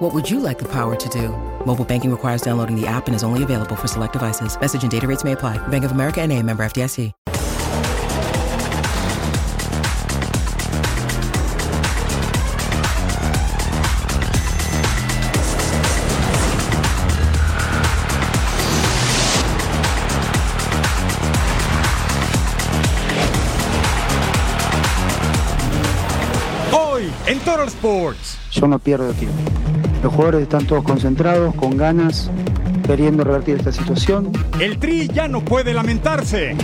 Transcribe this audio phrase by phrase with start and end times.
[0.00, 1.28] What would you like the power to do?
[1.66, 4.58] Mobile banking requires downloading the app and is only available for select devices.
[4.58, 5.58] Message and data rates may apply.
[5.68, 7.12] Bank of America and a member FDIC.
[26.72, 28.38] Hoy en Total Sports.
[28.50, 29.69] Yo no pierdo tiempo.
[30.02, 32.30] Los jugadores están todos concentrados, con ganas,
[32.86, 34.32] queriendo revertir esta situación.
[34.58, 36.56] El Tri ya no puede lamentarse.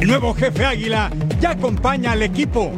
[0.00, 1.10] El nuevo jefe Águila
[1.40, 2.72] ya acompaña al equipo.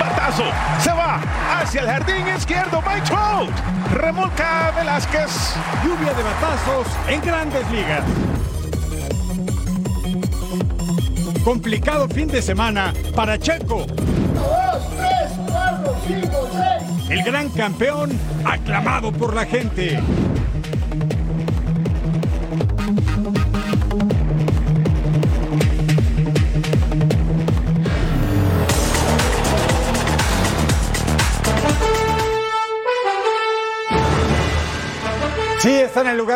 [0.00, 0.44] Batazo,
[0.80, 1.20] se va
[1.60, 3.50] hacia el jardín izquierdo, Mike Trout.
[3.94, 5.54] Remolca Velázquez.
[5.84, 8.04] Lluvia de batazos en grandes ligas.
[11.44, 13.86] Complicado fin de semana para Checo.
[17.12, 18.10] El gran campeón
[18.42, 20.00] aclamado por la gente.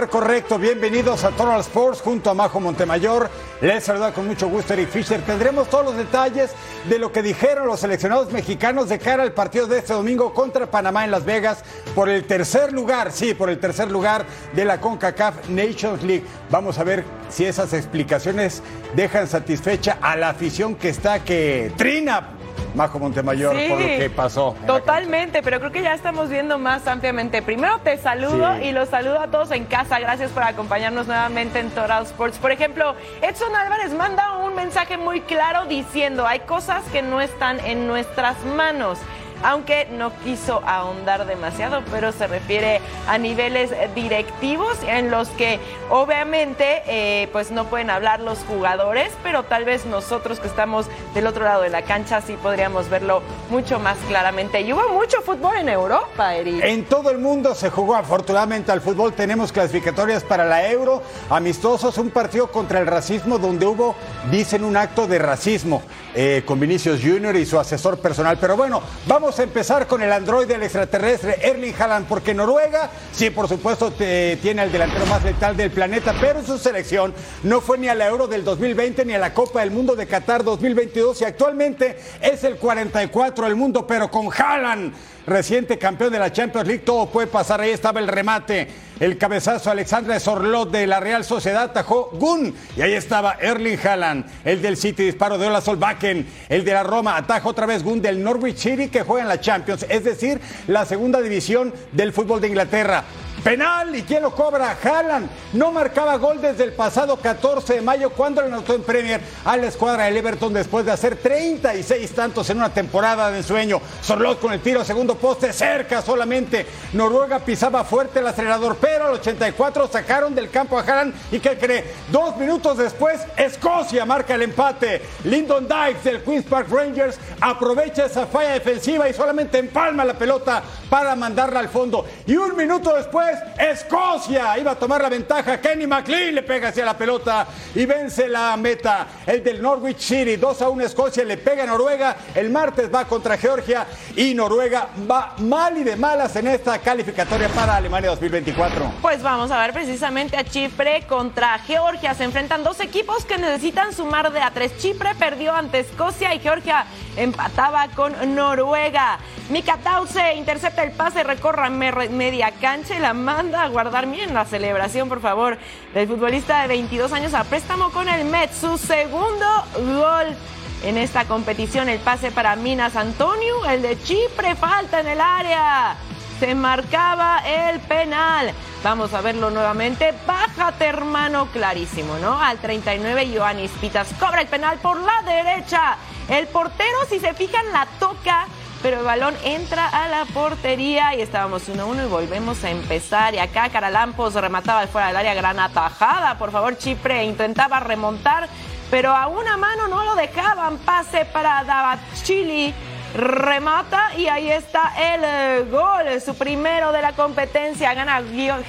[0.05, 0.58] Correcto.
[0.58, 3.30] Bienvenidos a Total Sports junto a Majo Montemayor.
[3.62, 5.22] Les saluda con mucho gusto Eric Fisher.
[5.22, 6.50] Tendremos todos los detalles
[6.86, 10.70] de lo que dijeron los seleccionados mexicanos de cara al partido de este domingo contra
[10.70, 14.80] Panamá en Las Vegas por el tercer lugar, sí, por el tercer lugar de la
[14.83, 16.25] CONCACAF Nations League.
[16.50, 18.62] Vamos a ver si esas explicaciones
[18.94, 22.35] dejan satisfecha a la afición que está que trina
[22.77, 24.55] Majo Montemayor Sí, por lo que pasó.
[24.66, 27.41] Totalmente, pero creo que ya estamos viendo más ampliamente.
[27.42, 28.66] Primero te saludo Sí.
[28.66, 29.98] y los saludo a todos en casa.
[29.98, 32.38] Gracias por acompañarnos nuevamente en Total Sports.
[32.38, 37.59] Por ejemplo, Edson Álvarez manda un mensaje muy claro diciendo, hay cosas que no están
[37.60, 38.98] en nuestras manos.
[39.42, 45.60] Aunque no quiso ahondar demasiado, pero se refiere a niveles directivos en los que
[45.91, 51.26] obviamente eh, pues no pueden hablar los jugadores, pero tal vez nosotros que estamos del
[51.26, 54.60] otro lado de la cancha sí podríamos verlo mucho más claramente.
[54.60, 56.62] Y hubo mucho fútbol en Europa, Eric.
[56.64, 59.12] En todo el mundo se jugó afortunadamente al fútbol.
[59.12, 63.94] Tenemos clasificatorias para la Euro, amistosos, un partido contra el racismo donde hubo,
[64.30, 65.82] dicen, un acto de racismo
[66.19, 68.38] eh, con Vinicius Junior y su asesor personal.
[68.41, 73.28] Pero bueno, vamos a empezar con el androide del extraterrestre, Erling Haaland, porque Noruega, sí,
[73.31, 77.12] por supuesto, te- tiene al delantero más letal del planeta, pero su selección
[77.43, 80.06] no fue ni a la Euro del 2020 ni a la Copa del Mundo de
[80.06, 84.94] Qatar 2022 y actualmente es el 44 del mundo, pero con Haaland
[85.26, 87.60] reciente campeón de la Champions League, todo puede pasar.
[87.60, 88.69] Ahí estaba el remate,
[89.00, 94.25] el cabezazo Alexandre Sorlot de la Real Sociedad atajó Gun y ahí estaba Erling Haaland,
[94.44, 98.00] el del City, disparo de Ola Solbakken, el de la Roma, ataja otra vez Gun
[98.00, 102.41] del Norwich City que juega en la Champions, es decir, la segunda división del fútbol
[102.41, 103.04] de Inglaterra.
[103.46, 104.76] Penal, ¿y quién lo cobra?
[104.82, 109.20] Haaland no marcaba gol desde el pasado 14 de mayo cuando le anotó en Premier
[109.44, 113.80] a la escuadra del Everton después de hacer 36 tantos en una temporada de ensueño.
[114.02, 116.66] Sorlot con el tiro, segundo poste, cerca solamente.
[116.94, 121.56] Noruega pisaba fuerte el acelerador, pero al 84 sacaron del campo a Haaland y ¿qué
[121.56, 121.84] cree?
[122.10, 125.02] Dos minutos después, Escocia marca el empate.
[125.22, 130.64] Lyndon Dykes del Queen's Park Rangers aprovecha esa falla defensiva y solamente empalma la pelota
[130.90, 132.04] para mandarla al fondo.
[132.26, 135.60] Y un minuto después, Escocia iba a tomar la ventaja.
[135.60, 139.06] Kenny McLean le pega hacia la pelota y vence la meta.
[139.26, 142.16] El del Norwich City, 2 a 1 Escocia le pega a Noruega.
[142.34, 143.86] El martes va contra Georgia
[144.16, 148.92] y Noruega va mal y de malas en esta calificatoria para Alemania 2024.
[149.02, 152.14] Pues vamos a ver precisamente a Chipre contra Georgia.
[152.14, 154.76] Se enfrentan dos equipos que necesitan sumar de a tres.
[154.78, 159.19] Chipre perdió ante Escocia y Georgia empataba con Noruega.
[159.49, 164.32] Mika Tause intercepta el pase, recorre mer- media cancha y la manda a guardar bien
[164.34, 165.58] la celebración, por favor,
[165.94, 168.52] del futbolista de 22 años a préstamo con el Met.
[168.52, 170.36] Su segundo gol
[170.84, 171.88] en esta competición.
[171.88, 175.96] El pase para Minas Antonio, el de Chipre, falta en el área.
[176.38, 178.52] Se marcaba el penal.
[178.84, 180.14] Vamos a verlo nuevamente.
[180.26, 182.40] Bájate, hermano, clarísimo, ¿no?
[182.40, 185.96] Al 39, Ioannis Pitas cobra el penal por la derecha.
[186.28, 188.46] El portero, si se fijan, la toca,
[188.87, 193.35] pero el balón entra a la portería y estábamos 1-1 y volvemos a empezar.
[193.35, 196.38] Y acá Caralampos remataba fuera del área, gran atajada.
[196.38, 198.49] Por favor, Chipre intentaba remontar,
[198.88, 200.79] pero a una mano no lo dejaban.
[200.79, 202.73] Pase para Chili
[203.12, 207.93] remata y ahí está el eh, gol, su primero de la competencia.
[207.93, 208.23] Gana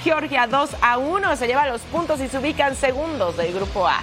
[0.03, 3.99] Georgia 2 a 1, se lleva los puntos y se ubican segundos del grupo A.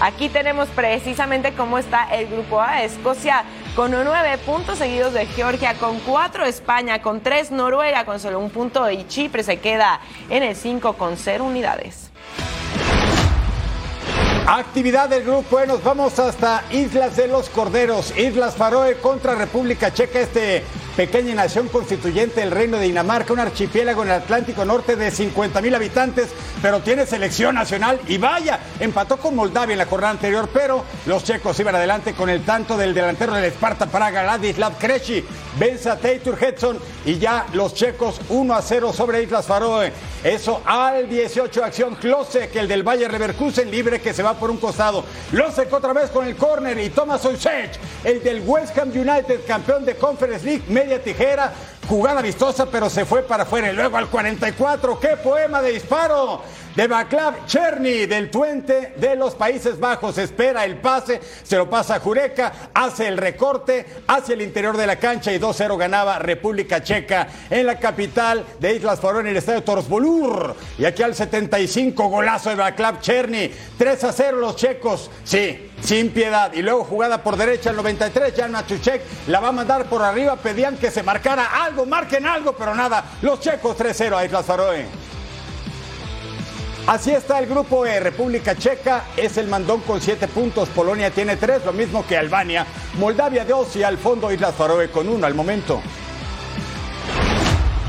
[0.00, 2.84] Aquí tenemos precisamente cómo está el grupo A.
[2.84, 3.44] Escocia
[3.80, 8.50] con nueve puntos, seguidos de Georgia con cuatro, España con tres, Noruega con solo un
[8.50, 12.10] punto y Chipre se queda en el 5 con cero unidades.
[14.46, 19.90] Actividad del grupo E, nos vamos hasta Islas de los Corderos, Islas Faroe contra República
[19.90, 20.62] Checa, este
[20.96, 25.60] pequeña nación constituyente del Reino de Dinamarca, un archipiélago en el Atlántico Norte de 50
[25.60, 26.28] mil habitantes,
[26.60, 31.24] pero tiene selección nacional y vaya, empató con Moldavia en la jornada anterior, pero los
[31.24, 35.24] checos iban adelante con el tanto del delantero del Esparta Praga, Ladislav Kreshi,
[35.58, 39.92] vence a Teitur Hedson y ya los checos 1 a 0 sobre Islas Faroe.
[40.22, 44.58] Eso al 18, acción Klosek, el del Valle Leverkusen, libre que se va por un
[44.58, 45.04] costado.
[45.30, 49.84] Klosek otra vez con el córner y Thomas Oisech, el del West Ham United, campeón
[49.84, 51.52] de Conference League, media tijera,
[51.86, 53.70] jugada vistosa, pero se fue para afuera.
[53.70, 56.42] Y luego al 44, qué poema de disparo
[56.74, 60.18] de Baclav Cherny del Twente de los Países Bajos.
[60.18, 64.86] Espera el pase, se lo pasa a Jureca, hace el recorte hacia el interior de
[64.86, 69.36] la cancha y 2-0 ganaba República Checa en la capital de Islas Faroe en el
[69.36, 70.54] estadio Torsbolur.
[70.78, 75.10] Y aquí al 75 golazo de Baclav Cherny, 3-0 los checos.
[75.24, 76.52] Sí, sin piedad.
[76.52, 80.36] Y luego jugada por derecha al 93, Jan Machuchek la va a mandar por arriba.
[80.36, 83.04] Pedían que se marcara algo, marquen algo, pero nada.
[83.22, 85.10] Los checos 3-0 a Islas Faroe.
[86.90, 88.00] Así está el grupo E.
[88.00, 90.68] República Checa es el mandón con siete puntos.
[90.70, 92.66] Polonia tiene tres, lo mismo que Albania.
[92.98, 95.80] Moldavia dos y al fondo Islas Faroe con uno al momento.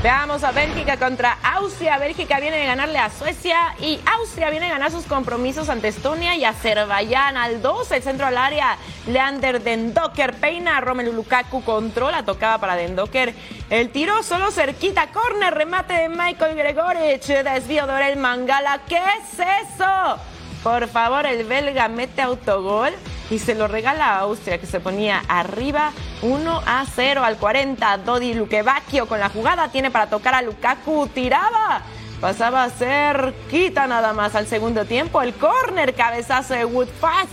[0.02, 1.96] Veamos a Bélgica contra Austria.
[1.96, 6.34] Bélgica viene de ganarle a Suecia y Austria viene de ganar sus compromisos ante Estonia
[6.34, 7.36] y Azerbaiyán.
[7.36, 12.74] Al 12, el centro al área, Leander Dendoker peina a Romelu Lukaku, controla, tocaba para
[12.74, 13.32] Dendoker.
[13.70, 18.80] El tiro solo cerquita, corner, remate de Michael Gregorich, desvío de Orel Mangala.
[18.88, 20.18] ¿Qué es eso?
[20.64, 22.92] Por favor, el belga mete autogol
[23.32, 27.98] y se lo regala a Austria, que se ponía arriba 1 a 0 al 40.
[27.98, 31.80] Dodi Lukebakio con la jugada tiene para tocar a Lukaku, tiraba.
[32.20, 35.22] Pasaba a ser quita nada más al segundo tiempo.
[35.22, 37.28] El córner, cabezazo de Woodpass.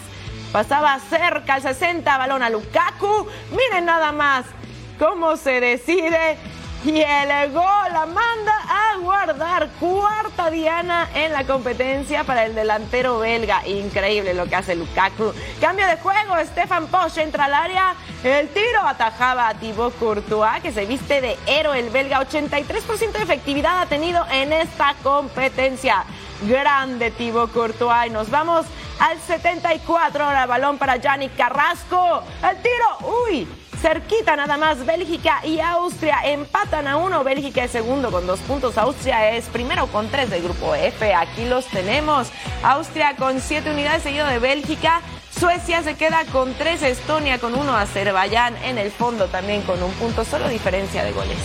[0.53, 3.27] Pasaba cerca al 60, balón a Lukaku.
[3.51, 4.45] Miren nada más
[4.97, 6.37] cómo se decide
[6.85, 8.58] y el gol la manda
[8.97, 9.69] guardar.
[9.79, 13.67] Cuarta diana en la competencia para el delantero belga.
[13.67, 15.33] Increíble lo que hace Lukaku.
[15.59, 16.35] Cambio de juego.
[16.45, 17.95] Stefan Posch entra al área.
[18.23, 22.21] El tiro atajaba a Thibaut Courtois, que se viste de héroe el belga.
[22.21, 26.03] 83% de efectividad ha tenido en esta competencia.
[26.43, 28.07] Grande Thibaut Courtois.
[28.07, 28.65] Y nos vamos
[28.99, 30.23] al 74.
[30.23, 32.23] Ahora balón para Yannick Carrasco.
[32.41, 33.11] El tiro.
[33.27, 37.23] Uy Cerquita nada más, Bélgica y Austria empatan a uno.
[37.23, 38.77] Bélgica es segundo con dos puntos.
[38.77, 41.13] Austria es primero con tres del grupo F.
[41.13, 42.27] Aquí los tenemos.
[42.61, 45.01] Austria con siete unidades seguido de Bélgica.
[45.31, 46.83] Suecia se queda con tres.
[46.83, 47.73] Estonia con uno.
[47.73, 50.25] Azerbaiyán en el fondo también con un punto.
[50.25, 51.37] Solo diferencia de goles.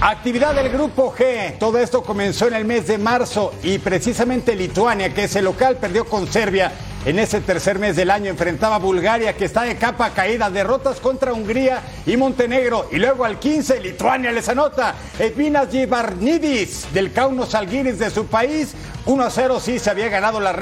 [0.00, 1.58] Actividad del grupo G.
[1.58, 5.78] Todo esto comenzó en el mes de marzo y precisamente Lituania, que es el local,
[5.78, 6.70] perdió con Serbia
[7.08, 11.00] en ese tercer mes del año enfrentaba a Bulgaria, que está de capa caída, derrotas
[11.00, 12.86] contra Hungría y Montenegro.
[12.92, 14.94] Y luego al 15, Lituania les anota.
[15.18, 18.74] Edvinas Gibarnidis del Kaunos Algiris de su país.
[19.06, 20.52] 1 a 0, sí, se había ganado la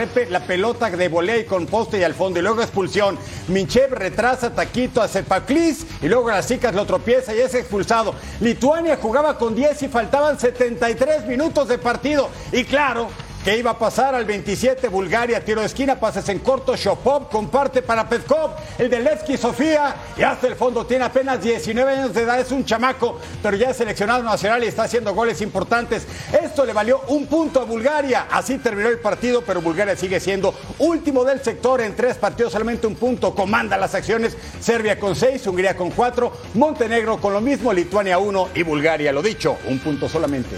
[0.46, 2.38] pelota de volea y con poste y al fondo.
[2.38, 3.18] Y luego expulsión.
[3.48, 8.14] Minchev retrasa Taquito a Cepaclis y luego las chicas lo tropieza y es expulsado.
[8.38, 12.30] Lituania jugaba con 10 y faltaban 73 minutos de partido.
[12.52, 13.08] Y claro,
[13.46, 14.88] ¿Qué iba a pasar al 27?
[14.88, 16.74] Bulgaria, tiro de esquina, pases en corto.
[16.74, 19.94] Shopov comparte para Peskov, el de Levski Sofía.
[20.16, 23.70] Y hasta el fondo tiene apenas 19 años de edad, es un chamaco, pero ya
[23.70, 26.08] es seleccionado nacional y está haciendo goles importantes.
[26.42, 28.26] Esto le valió un punto a Bulgaria.
[28.32, 32.88] Así terminó el partido, pero Bulgaria sigue siendo último del sector en tres partidos, solamente
[32.88, 33.32] un punto.
[33.32, 34.36] Comanda las acciones.
[34.58, 39.22] Serbia con seis, Hungría con cuatro, Montenegro con lo mismo, Lituania uno y Bulgaria, lo
[39.22, 40.56] dicho, un punto solamente.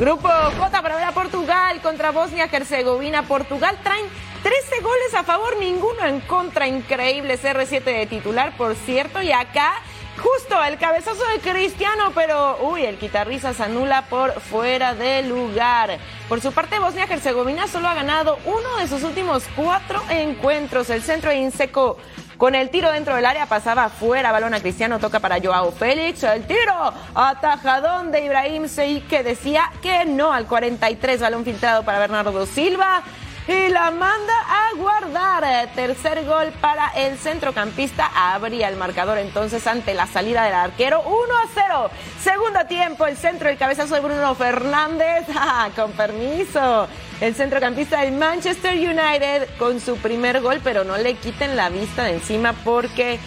[0.00, 3.24] Grupo J para ver a Portugal contra Bosnia-Herzegovina.
[3.24, 4.06] Portugal traen
[4.42, 6.66] 13 goles a favor, ninguno en contra.
[6.66, 9.20] Increíble CR7 de titular, por cierto.
[9.20, 9.74] Y acá,
[10.16, 15.98] justo el cabezazo de Cristiano, pero uy, el guitarrista se anula por fuera de lugar.
[16.30, 20.88] Por su parte, Bosnia-Herzegovina solo ha ganado uno de sus últimos cuatro encuentros.
[20.88, 21.98] El centro de Inseco
[22.40, 26.22] Con el tiro dentro del área pasaba fuera, balón a Cristiano, toca para Joao Félix.
[26.22, 26.72] El tiro
[27.14, 33.02] atajadón de Ibrahim Sey que decía que no al 43, balón filtrado para Bernardo Silva
[33.48, 35.70] y la manda a guardar.
[35.74, 38.10] Tercer gol para el centrocampista.
[38.14, 41.02] Abría el marcador entonces ante la salida del arquero.
[41.02, 41.90] 1 a 0.
[42.22, 45.26] Segundo tiempo, el centro, el cabezazo de Bruno Fernández.
[45.42, 46.86] Ah, con permiso.
[47.20, 52.04] El centrocampista del Manchester United con su primer gol, pero no le quiten la vista
[52.04, 53.18] de encima porque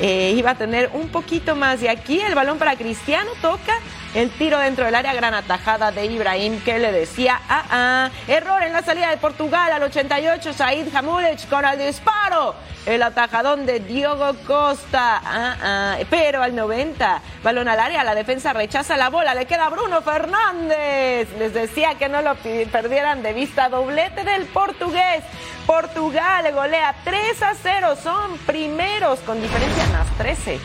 [0.00, 1.82] eh, iba a tener un poquito más.
[1.82, 3.78] Y aquí el balón para Cristiano toca
[4.14, 8.62] el tiro dentro del área, gran atajada de Ibrahim que le decía, ah, ah, error
[8.62, 12.54] en la salida de Portugal al 88, Said Hamulich con el disparo.
[12.86, 18.52] El atajadón de Diogo Costa, ah, ah, pero al 90, balón al área, la defensa
[18.52, 21.28] rechaza la bola, le queda Bruno Fernández.
[21.38, 22.36] Les decía que no lo
[22.70, 25.24] perdieran de vista, doblete del portugués.
[25.66, 30.60] Portugal golea 3 a 0, son primeros con diferencia más 13.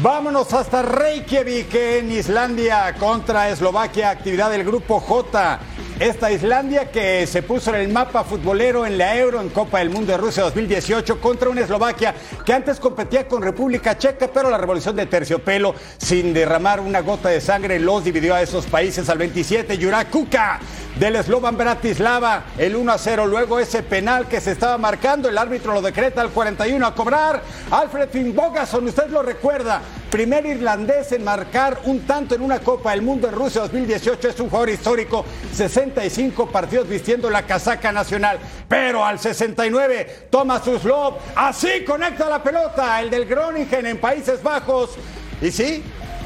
[0.00, 5.58] Vámonos hasta Reykjavik en Islandia contra Eslovaquia, actividad del grupo J.
[6.00, 9.90] Esta Islandia que se puso en el mapa futbolero en la Euro en Copa del
[9.90, 12.14] Mundo de Rusia 2018 contra una Eslovaquia
[12.46, 17.30] que antes competía con República Checa, pero la revolución de terciopelo sin derramar una gota
[17.30, 19.76] de sangre los dividió a esos países al 27.
[19.76, 20.60] Jurakuka
[20.98, 23.26] del Slovan Bratislava, el 1 a 0.
[23.26, 27.42] Luego ese penal que se estaba marcando, el árbitro lo decreta al 41 a cobrar.
[27.70, 33.02] Alfred Finnbogason, usted lo recuerda, primer irlandés en marcar un tanto en una Copa del
[33.02, 35.24] Mundo en Rusia 2018, es un jugador histórico,
[35.88, 42.42] 65 partidos vistiendo la casaca nacional, pero al 69 toma su slop, así conecta la
[42.42, 44.90] pelota, el del Groningen en Países Bajos,
[45.40, 45.82] y sí,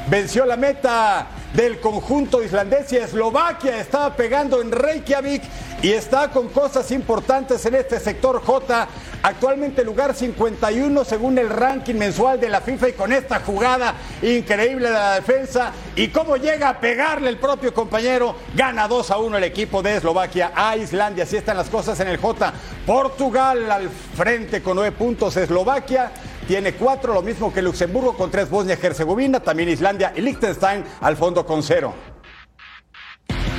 [0.07, 5.43] venció la meta del conjunto islandés y Eslovaquia estaba pegando en Reykjavik
[5.83, 8.87] y está con cosas importantes en este sector J.
[9.21, 14.87] Actualmente lugar 51 según el ranking mensual de la FIFA y con esta jugada increíble
[14.87, 19.37] de la defensa y cómo llega a pegarle el propio compañero, gana 2 a 1
[19.37, 21.23] el equipo de Eslovaquia a Islandia.
[21.23, 22.53] Así están las cosas en el J.
[22.85, 26.11] Portugal al frente con 9 puntos, Eslovaquia
[26.43, 31.45] tiene cuatro, lo mismo que Luxemburgo con tres Bosnia-Herzegovina, también Islandia y Liechtenstein al fondo
[31.45, 31.93] con cero.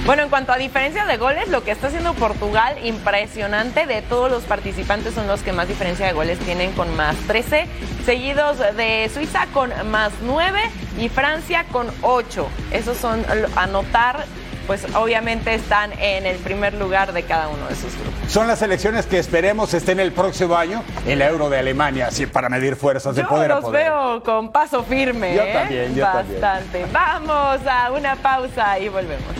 [0.06, 3.86] Bueno, en cuanto a diferencia de goles, lo que está haciendo Portugal, impresionante.
[3.86, 7.66] De todos los participantes son los que más diferencia de goles tienen con más 13,
[8.04, 10.60] seguidos de Suiza con más 9
[11.00, 12.46] y Francia con 8.
[12.70, 13.24] Esos son
[13.56, 14.26] anotar
[14.66, 18.32] pues obviamente están en el primer lugar de cada uno de sus grupos.
[18.32, 22.26] Son las elecciones que esperemos estén el próximo año en la Euro de Alemania, así
[22.26, 23.86] para medir fuerzas de poder a poder.
[23.86, 25.34] los veo con paso firme.
[25.34, 25.52] Yo ¿eh?
[25.52, 26.86] también, yo Bastante.
[26.92, 29.34] Vamos a una pausa y volvemos.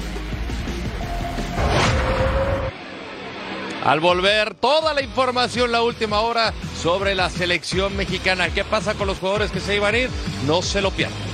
[3.85, 8.49] Al volver, toda la información, la última hora sobre la selección mexicana.
[8.49, 10.11] ¿Qué pasa con los jugadores que se iban a ir?
[10.47, 11.34] No se lo pierdan.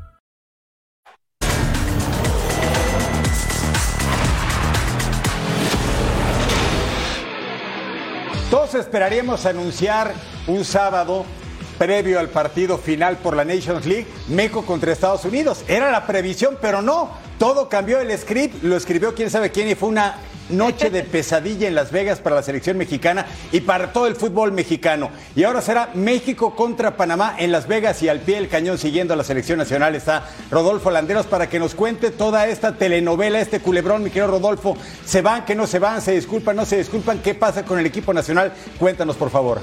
[8.51, 10.13] Todos esperaríamos anunciar
[10.45, 11.23] un sábado
[11.77, 15.63] previo al partido final por la Nations League, México contra Estados Unidos.
[15.69, 17.11] Era la previsión, pero no.
[17.39, 20.17] Todo cambió el script, lo escribió quién sabe quién y fue una
[20.51, 24.51] noche de pesadilla en Las Vegas para la selección mexicana y para todo el fútbol
[24.51, 25.09] mexicano.
[25.35, 29.13] Y ahora será México contra Panamá en Las Vegas y al pie del cañón siguiendo
[29.13, 33.59] a la selección nacional está Rodolfo Landeros para que nos cuente toda esta telenovela, este
[33.59, 34.77] culebrón, mi querido Rodolfo.
[35.05, 36.01] ¿Se van, que no se van?
[36.01, 37.19] ¿Se disculpan, no se disculpan?
[37.19, 38.53] ¿Qué pasa con el equipo nacional?
[38.77, 39.61] Cuéntanos, por favor.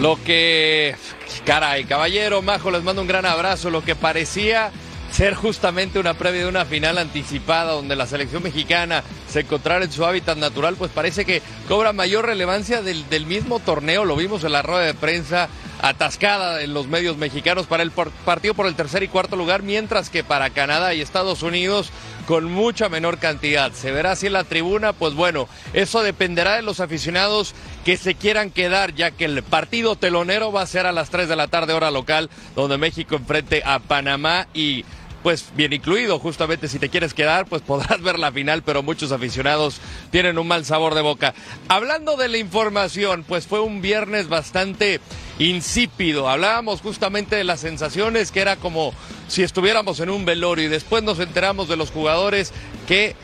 [0.00, 0.96] Lo que,
[1.44, 3.70] caray, caballero, Majo, les mando un gran abrazo.
[3.70, 4.72] Lo que parecía
[5.12, 9.92] ser justamente una previa de una final anticipada donde la selección mexicana se encontrara en
[9.92, 14.04] su hábitat natural, pues parece que cobra mayor relevancia del, mismo torneo.
[14.04, 15.48] Lo vimos en la rueda de prensa
[15.82, 20.10] atascada en los medios mexicanos para el partido por el tercer y cuarto lugar, mientras
[20.10, 21.90] que para Canadá y Estados Unidos
[22.26, 23.72] con mucha menor cantidad.
[23.72, 27.54] Se verá si en la tribuna, pues bueno, eso dependerá de los aficionados
[27.84, 31.28] que se quieran quedar, ya que el partido telonero va a ser a las 3
[31.28, 34.84] de la tarde hora local, donde México enfrente a Panamá y
[35.22, 39.12] pues bien incluido, justamente si te quieres quedar, pues podrás ver la final, pero muchos
[39.12, 41.34] aficionados tienen un mal sabor de boca.
[41.68, 45.00] Hablando de la información, pues fue un viernes bastante
[45.38, 46.28] insípido.
[46.28, 48.92] Hablábamos justamente de las sensaciones que era como
[49.28, 52.52] si estuviéramos en un velorio y después nos enteramos de los jugadores
[52.86, 53.16] que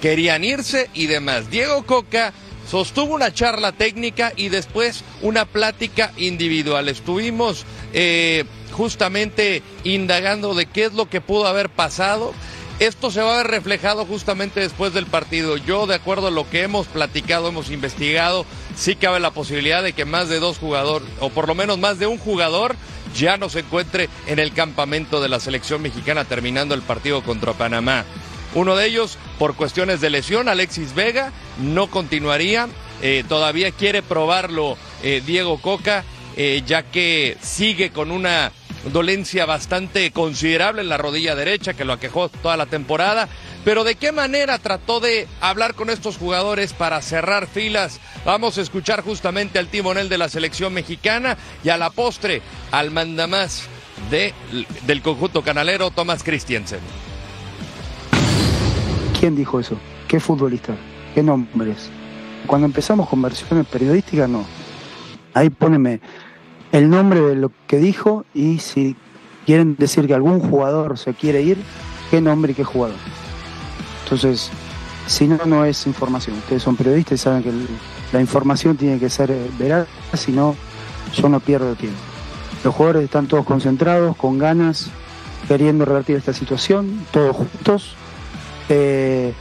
[0.00, 1.50] querían irse y demás.
[1.50, 2.32] Diego Coca
[2.70, 6.88] sostuvo una charla técnica y después una plática individual.
[6.88, 12.32] Estuvimos eh, justamente indagando de qué es lo que pudo haber pasado.
[12.80, 15.56] Esto se va a ver reflejado justamente después del partido.
[15.56, 18.44] Yo, de acuerdo a lo que hemos platicado, hemos investigado,
[18.76, 22.00] sí cabe la posibilidad de que más de dos jugadores, o por lo menos más
[22.00, 22.74] de un jugador,
[23.14, 27.52] ya no se encuentre en el campamento de la selección mexicana terminando el partido contra
[27.52, 28.04] Panamá.
[28.54, 32.68] Uno de ellos, por cuestiones de lesión, Alexis Vega, no continuaría.
[33.02, 36.04] Eh, todavía quiere probarlo eh, Diego Coca,
[36.36, 38.52] eh, ya que sigue con una
[38.92, 43.28] dolencia bastante considerable en la rodilla derecha que lo aquejó toda la temporada.
[43.64, 47.98] Pero de qué manera trató de hablar con estos jugadores para cerrar filas.
[48.24, 52.90] Vamos a escuchar justamente al timonel de la selección mexicana y a la postre al
[52.90, 53.64] mandamás
[54.10, 54.34] de,
[54.86, 56.80] del conjunto canalero Thomas Christiansen.
[59.18, 59.76] ¿Quién dijo eso?
[60.08, 60.74] ¿Qué futbolista?
[61.14, 61.88] ¿Qué nombres?
[62.46, 64.44] Cuando empezamos con versiones periodísticas, no.
[65.32, 66.00] Ahí póneme
[66.72, 68.96] el nombre de lo que dijo y si
[69.46, 71.58] quieren decir que algún jugador se quiere ir,
[72.10, 72.96] qué nombre y qué jugador.
[74.02, 74.50] Entonces,
[75.06, 76.36] si no, no es información.
[76.38, 77.52] Ustedes son periodistas y saben que
[78.12, 80.54] la información tiene que ser veraz, si no,
[81.14, 81.98] yo no pierdo tiempo.
[82.62, 84.90] Los jugadores están todos concentrados, con ganas,
[85.48, 87.96] queriendo revertir esta situación, todos juntos
[88.68, 89.32] eh,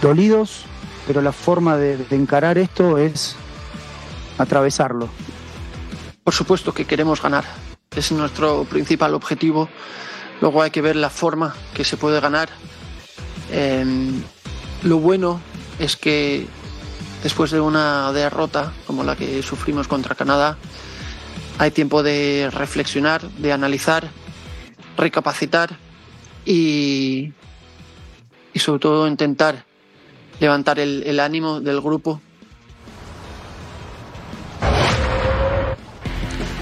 [0.00, 0.64] dolidos,
[1.06, 3.36] pero la forma de, encarar esto es
[4.38, 5.08] atravesarlo.
[6.24, 7.44] Por supuesto que queremos ganar,
[7.94, 9.68] es nuestro principal objetivo.
[10.40, 12.48] Luego hay que ver la forma que se puede ganar.
[13.50, 13.84] Eh,
[14.82, 15.40] lo bueno
[15.78, 16.46] es que
[17.22, 20.56] después de una derrota como la que sufrimos contra Canadá,
[21.58, 24.10] hay tiempo de reflexionar, de analizar,
[24.96, 25.76] recapacitar
[26.44, 27.32] y,
[28.52, 29.64] y sobre todo intentar
[30.40, 32.20] levantar el, ánimo del grupo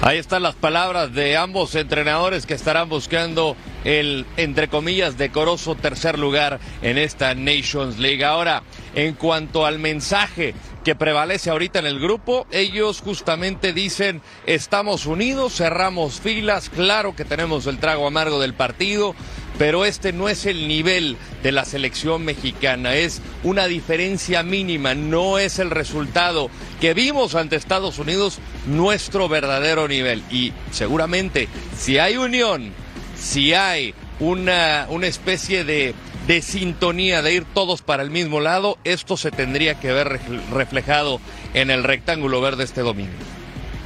[0.02, 6.18] Ahí están las palabras de ambos entrenadores que estarán buscando el, entre comillas, decoroso tercer
[6.18, 8.24] lugar en esta Nations League.
[8.24, 8.62] Ahora,
[8.94, 15.54] en cuanto al mensaje que prevalece ahorita en el grupo, ellos justamente dicen, estamos unidos,
[15.56, 19.14] cerramos filas, claro que tenemos el trago amargo del partido,
[19.58, 25.38] pero este no es el nivel de la selección mexicana, es una diferencia mínima, no
[25.38, 26.48] es el resultado
[26.80, 30.22] que vimos ante Estados Unidos nuestro verdadero nivel.
[30.30, 32.72] Y seguramente si hay unión,
[33.18, 35.94] si hay una, una especie de,
[36.26, 40.20] de sintonía, de ir todos para el mismo lado, esto se tendría que ver
[40.52, 41.20] reflejado
[41.54, 43.12] en el rectángulo verde este domingo.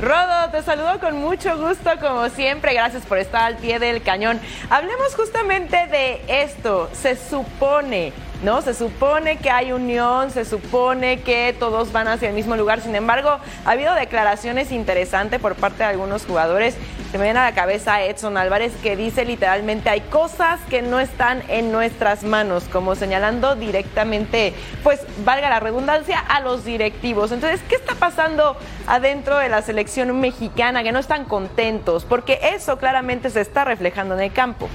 [0.00, 2.74] Rodo, te saludo con mucho gusto, como siempre.
[2.74, 4.40] Gracias por estar al pie del cañón.
[4.68, 6.90] Hablemos justamente de esto.
[6.92, 8.62] Se supone ¿no?
[8.62, 12.80] Se supone que hay unión, se supone que todos van hacia el mismo lugar.
[12.80, 16.76] Sin embargo, ha habido declaraciones interesantes por parte de algunos jugadores.
[17.10, 20.98] Se me viene a la cabeza Edson Álvarez que dice literalmente hay cosas que no
[20.98, 27.30] están en nuestras manos, como señalando directamente, pues valga la redundancia, a los directivos.
[27.30, 32.04] Entonces, ¿qué está pasando adentro de la selección mexicana que no están contentos?
[32.04, 34.68] Porque eso claramente se está reflejando en el campo.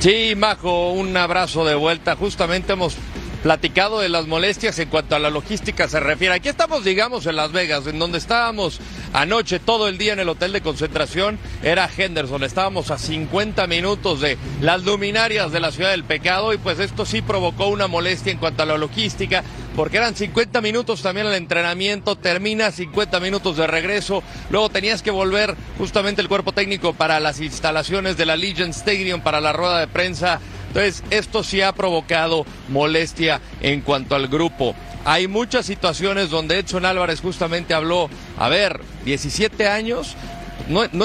[0.00, 2.16] Sí, Majo, un abrazo de vuelta.
[2.16, 2.96] Justamente hemos
[3.42, 6.34] platicado de las molestias en cuanto a la logística se refiere.
[6.34, 8.80] Aquí estamos, digamos, en Las Vegas, en donde estábamos
[9.12, 12.44] anoche todo el día en el hotel de concentración, era Henderson.
[12.44, 17.06] Estábamos a 50 minutos de las luminarias de la ciudad del pecado y pues esto
[17.06, 19.42] sí provocó una molestia en cuanto a la logística,
[19.74, 25.10] porque eran 50 minutos también el entrenamiento, termina 50 minutos de regreso, luego tenías que
[25.10, 29.80] volver justamente el cuerpo técnico para las instalaciones de la Legion Stadium, para la rueda
[29.80, 34.76] de prensa entonces, esto sí ha provocado molestia en cuanto al grupo.
[35.04, 40.14] Hay muchas situaciones donde Edson Álvarez justamente habló, a ver, 17 años,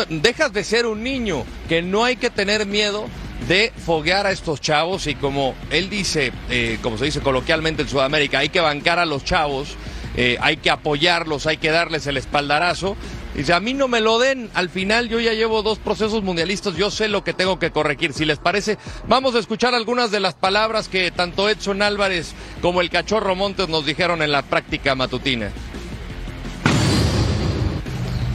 [0.10, 3.08] dejas de ser un niño, que no hay que tener miedo
[3.48, 7.90] de foguear a estos chavos y como él dice, eh, como se dice coloquialmente en
[7.90, 9.78] Sudamérica, hay que bancar a los chavos,
[10.16, 12.96] eh, hay que apoyarlos, hay que darles el espaldarazo
[13.36, 16.78] Dice, a mí no me lo den, al final yo ya llevo dos procesos mundialistas,
[16.78, 18.14] yo sé lo que tengo que corregir.
[18.14, 18.78] Si les parece,
[19.10, 23.68] vamos a escuchar algunas de las palabras que tanto Edson Álvarez como el Cachorro Montes
[23.68, 25.52] nos dijeron en la práctica matutina.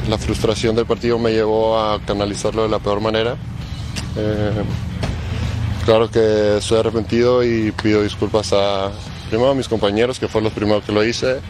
[0.08, 3.36] La frustración del partido me llevó a canalizarlo de la peor manera.
[4.16, 4.62] Eh,
[5.86, 8.90] claro que estoy arrepentido y pido disculpas a
[9.30, 11.40] primero a mis compañeros, que fue lo primero que lo hice,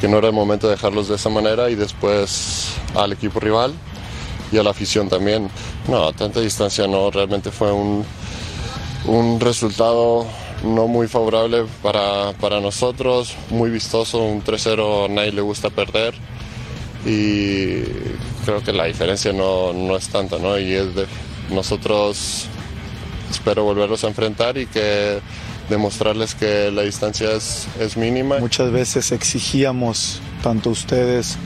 [0.00, 3.74] que no era el momento de dejarlos de esa manera y después al equipo rival
[4.52, 5.48] y a la afición también.
[5.88, 8.04] No, a tanta distancia no, realmente fue un,
[9.06, 10.26] un resultado
[10.64, 16.14] no muy favorable para, para nosotros, muy vistoso, un 3-0 a nadie le gusta perder
[17.04, 17.82] y
[18.44, 20.58] creo que la diferencia no, no es tanta, ¿no?
[20.58, 21.06] Y es de
[21.50, 22.48] nosotros
[23.30, 25.20] espero volverlos a enfrentar y que
[25.68, 28.38] demostrarles que la distancia es, es mínima.
[28.38, 31.38] Muchas veces exigíamos, tanto ustedes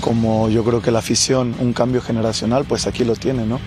[0.00, 3.60] como yo creo que la afición, un cambio generacional, pues aquí lo tiene, ¿no?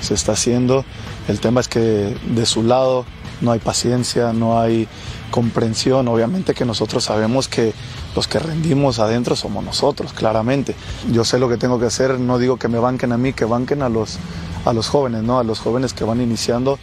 [0.00, 0.84] Se está haciendo.
[1.28, 3.04] El tema es que de su lado
[3.40, 4.88] no hay paciencia, no hay
[5.30, 6.08] comprensión.
[6.08, 7.72] Obviamente que nosotros sabemos que
[8.14, 10.74] los que rendimos adentro somos nosotros, claramente.
[11.12, 13.44] Yo sé lo que tengo que hacer, no digo que me banquen a mí, que
[13.44, 14.18] banquen a los,
[14.64, 15.38] a los jóvenes, ¿no?
[15.38, 16.78] A los jóvenes que van iniciando.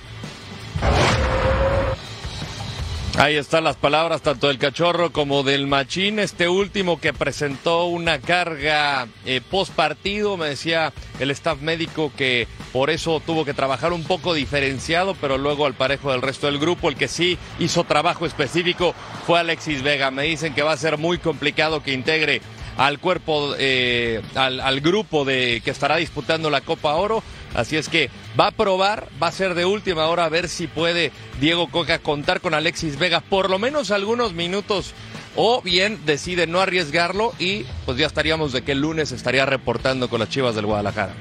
[3.18, 6.20] Ahí están las palabras tanto del cachorro como del machín.
[6.20, 12.48] Este último que presentó una carga eh, post partido, me decía el staff médico que
[12.72, 16.60] por eso tuvo que trabajar un poco diferenciado, pero luego al parejo del resto del
[16.60, 18.94] grupo, el que sí hizo trabajo específico
[19.26, 20.12] fue Alexis Vega.
[20.12, 22.40] Me dicen que va a ser muy complicado que integre
[22.78, 27.24] al cuerpo, eh, al, al, grupo de que estará disputando la Copa Oro.
[27.58, 30.68] Así es que va a probar, va a ser de última hora a ver si
[30.68, 34.94] puede Diego Coca contar con Alexis Vega por lo menos algunos minutos
[35.36, 40.08] o bien decide no arriesgarlo y pues ya estaríamos de que el lunes estaría reportando
[40.08, 41.14] con las Chivas del Guadalajara.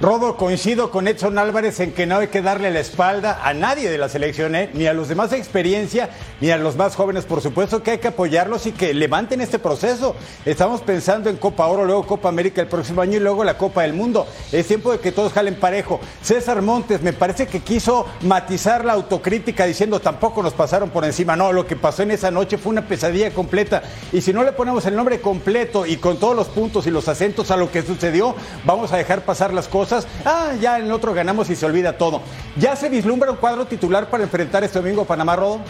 [0.00, 3.88] Rodo, coincido con Edson Álvarez en que no hay que darle la espalda a nadie
[3.88, 4.70] de la selección, ¿eh?
[4.74, 7.98] ni a los demás de experiencia, ni a los más jóvenes, por supuesto que hay
[7.98, 10.14] que apoyarlos y que levanten este proceso.
[10.44, 13.82] Estamos pensando en Copa Oro, luego Copa América el próximo año y luego la Copa
[13.82, 14.26] del Mundo.
[14.52, 16.00] Es tiempo de que todos jalen parejo.
[16.22, 21.36] César Montes me parece que quiso matizar la autocrítica diciendo tampoco nos pasaron por encima.
[21.36, 23.82] No, lo que pasó en esa noche fue una pesadilla completa.
[24.12, 27.08] Y si no le ponemos el nombre completo y con todos los puntos y los
[27.08, 30.92] acentos a lo que sucedió, vamos a dejar pasar las cosas ah, ya en el
[30.92, 32.20] otro ganamos y se olvida todo.
[32.56, 35.60] ¿Ya se vislumbra un cuadro titular para enfrentar este domingo Panamá Rodo?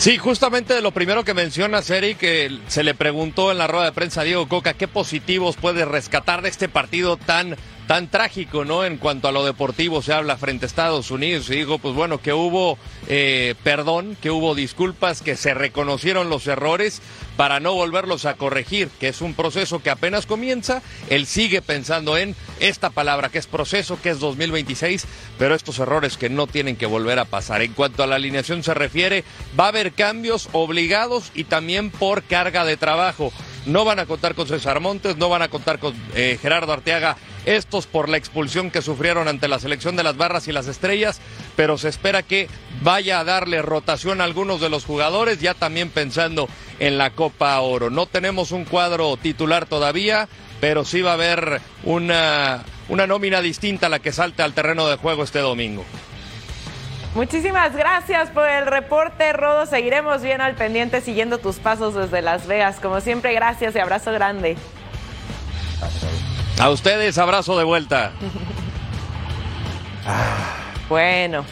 [0.00, 3.92] Sí, justamente lo primero que menciona Eric, que se le preguntó en la rueda de
[3.92, 7.54] prensa a Diego Coca qué positivos puede rescatar de este partido tan
[7.90, 8.84] tan trágico, ¿no?
[8.84, 12.22] En cuanto a lo deportivo se habla frente a Estados Unidos y digo, pues bueno,
[12.22, 17.02] que hubo eh, perdón, que hubo disculpas, que se reconocieron los errores
[17.36, 20.82] para no volverlos a corregir, que es un proceso que apenas comienza.
[21.08, 26.16] Él sigue pensando en esta palabra, que es proceso, que es 2026, pero estos errores
[26.16, 27.60] que no tienen que volver a pasar.
[27.62, 29.24] En cuanto a la alineación se refiere,
[29.58, 33.32] va a haber cambios obligados y también por carga de trabajo.
[33.66, 37.16] No van a contar con César Montes, no van a contar con eh, Gerardo Arteaga
[37.46, 41.20] estos por la expulsión que sufrieron ante la selección de las barras y las estrellas,
[41.56, 42.48] pero se espera que
[42.82, 47.58] vaya a darle rotación a algunos de los jugadores, ya también pensando en la Copa
[47.60, 47.90] Oro.
[47.90, 50.28] No tenemos un cuadro titular todavía,
[50.60, 54.86] pero sí va a haber una, una nómina distinta a la que salte al terreno
[54.88, 55.84] de juego este domingo.
[57.14, 59.66] Muchísimas gracias por el reporte, Rodo.
[59.66, 62.78] Seguiremos bien al pendiente siguiendo tus pasos desde Las Vegas.
[62.80, 64.56] Como siempre, gracias y abrazo grande.
[66.60, 68.12] A ustedes, abrazo de vuelta.
[70.88, 71.44] Bueno.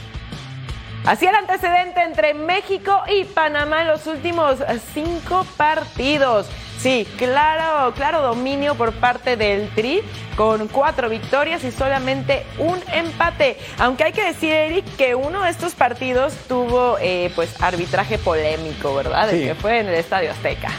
[1.05, 4.57] Así el antecedente entre México y Panamá en los últimos
[4.93, 6.49] cinco partidos.
[6.79, 10.01] Sí, claro, claro dominio por parte del Tri
[10.37, 13.57] con cuatro victorias y solamente un empate.
[13.79, 18.95] Aunque hay que decir, Eric, que uno de estos partidos tuvo eh, pues arbitraje polémico,
[18.95, 19.29] ¿verdad?
[19.31, 20.71] El que fue en el Estadio Azteca.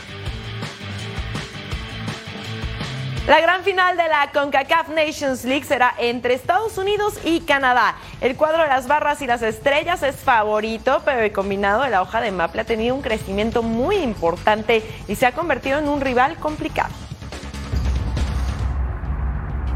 [3.28, 7.96] La gran final de la CONCACAF Nations League será entre Estados Unidos y Canadá.
[8.22, 12.02] El cuadro de las barras y las estrellas es favorito, pero el combinado de la
[12.02, 16.02] hoja de Maple ha tenido un crecimiento muy importante y se ha convertido en un
[16.02, 16.94] rival complicado.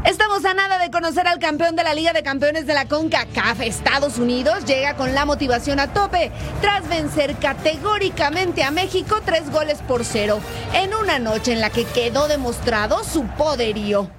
[0.04, 3.62] Estamos a nada de conocer al campeón de la Liga de Campeones de la CONCACAF.
[3.62, 9.80] Estados Unidos llega con la motivación a tope tras vencer categóricamente a México tres goles
[9.88, 10.40] por cero
[10.74, 14.10] en una noche en la que quedó demostrado su poderío.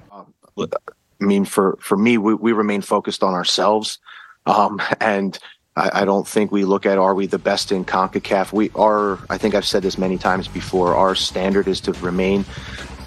[0.58, 4.00] I mean, for, me, we, we remain focused on ourselves.
[4.48, 5.38] Um, and
[5.76, 8.52] I, I don't think we look at are we the best in CONCACAF.
[8.52, 12.44] We are, I think I've said this many times before, our standard is to remain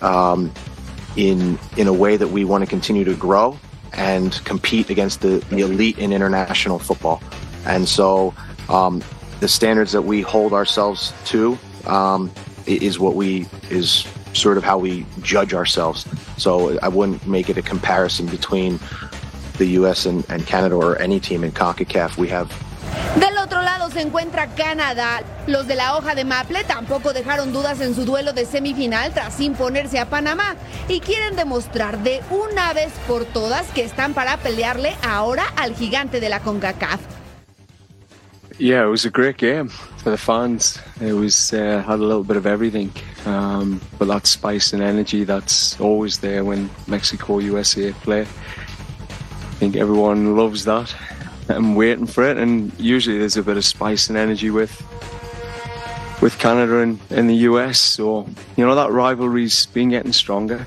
[0.01, 0.53] um,
[1.17, 3.59] in in a way that we want to continue to grow
[3.95, 7.23] and compete against the, the elite in international football.
[7.65, 8.35] And so
[8.69, 9.03] um,
[9.41, 12.31] the standards that we hold ourselves to um,
[12.67, 16.07] is what we is sort of how we judge ourselves.
[16.37, 18.79] So I wouldn't make it a comparison between
[19.57, 20.07] the U.S.
[20.07, 22.17] and, and Canada or any team in CONCACAF.
[22.17, 22.49] We have
[23.91, 25.23] se encuentra Canadá.
[25.47, 29.41] Los de la hoja de Maple tampoco dejaron dudas en su duelo de semifinal tras
[29.41, 30.57] imponerse a Panamá
[30.89, 36.21] y quieren demostrar de una vez por todas que están para pelearle ahora al gigante
[36.21, 37.01] de la CONCACAF.
[38.59, 40.81] Yeah, it was a great game for the fans.
[41.01, 42.91] It was uh, had a little bit of everything,
[43.25, 48.23] um, but that spice and energy that's always there when Mexico USA play.
[48.23, 50.93] I think everyone loves that.
[51.49, 54.73] I'm waiting for it, and usually there's a bit of spice and energy with
[56.21, 57.79] with Canada and, and the US.
[57.81, 60.67] So you know that rivalry's been getting stronger.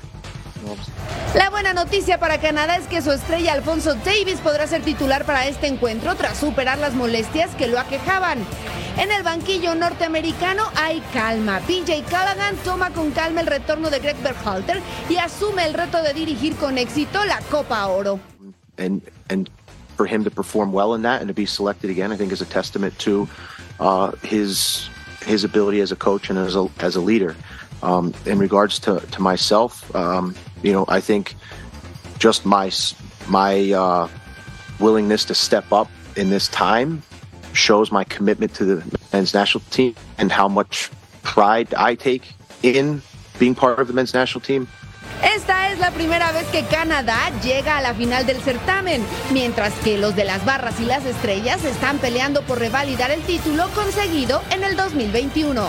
[1.34, 5.48] La buena noticia para Canadá es que su estrella Alfonso Davis podrá ser titular para
[5.48, 8.38] este encuentro tras superar las molestias que lo aquejaban.
[8.98, 11.60] En el banquillo norteamericano hay calma.
[11.60, 16.12] PJ Callaghan toma con calma el retorno de Greg Berhalter y asume el reto de
[16.12, 18.20] dirigir con éxito la Copa Oro.
[18.78, 19.50] and and
[20.02, 22.40] for him to perform well in that and to be selected again, I think is
[22.40, 23.28] a testament to
[23.78, 24.88] uh, his
[25.24, 27.36] his ability as a coach and as a as a leader.
[27.84, 30.34] Um, in regards to to myself, um,
[30.64, 31.36] you know, I think
[32.18, 32.72] just my
[33.28, 34.08] my uh,
[34.80, 37.04] willingness to step up in this time
[37.52, 40.90] shows my commitment to the men's national team and how much
[41.22, 42.24] pride I take
[42.64, 43.02] in
[43.38, 44.66] being part of the men's national team.
[45.22, 49.96] Esta es la primera vez que Canadá llega a la final del certamen, mientras que
[49.96, 54.64] los de las barras y las estrellas están peleando por revalidar el título conseguido en
[54.64, 55.68] el 2021.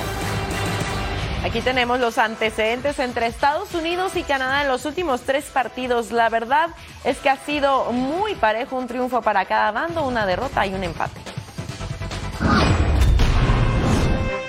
[1.46, 6.12] Aquí tenemos los antecedentes entre Estados Unidos y Canadá en los últimos tres partidos.
[6.12, 6.70] La verdad
[7.04, 10.84] es que ha sido muy parejo, un triunfo para cada bando, una derrota y un
[10.84, 11.20] empate.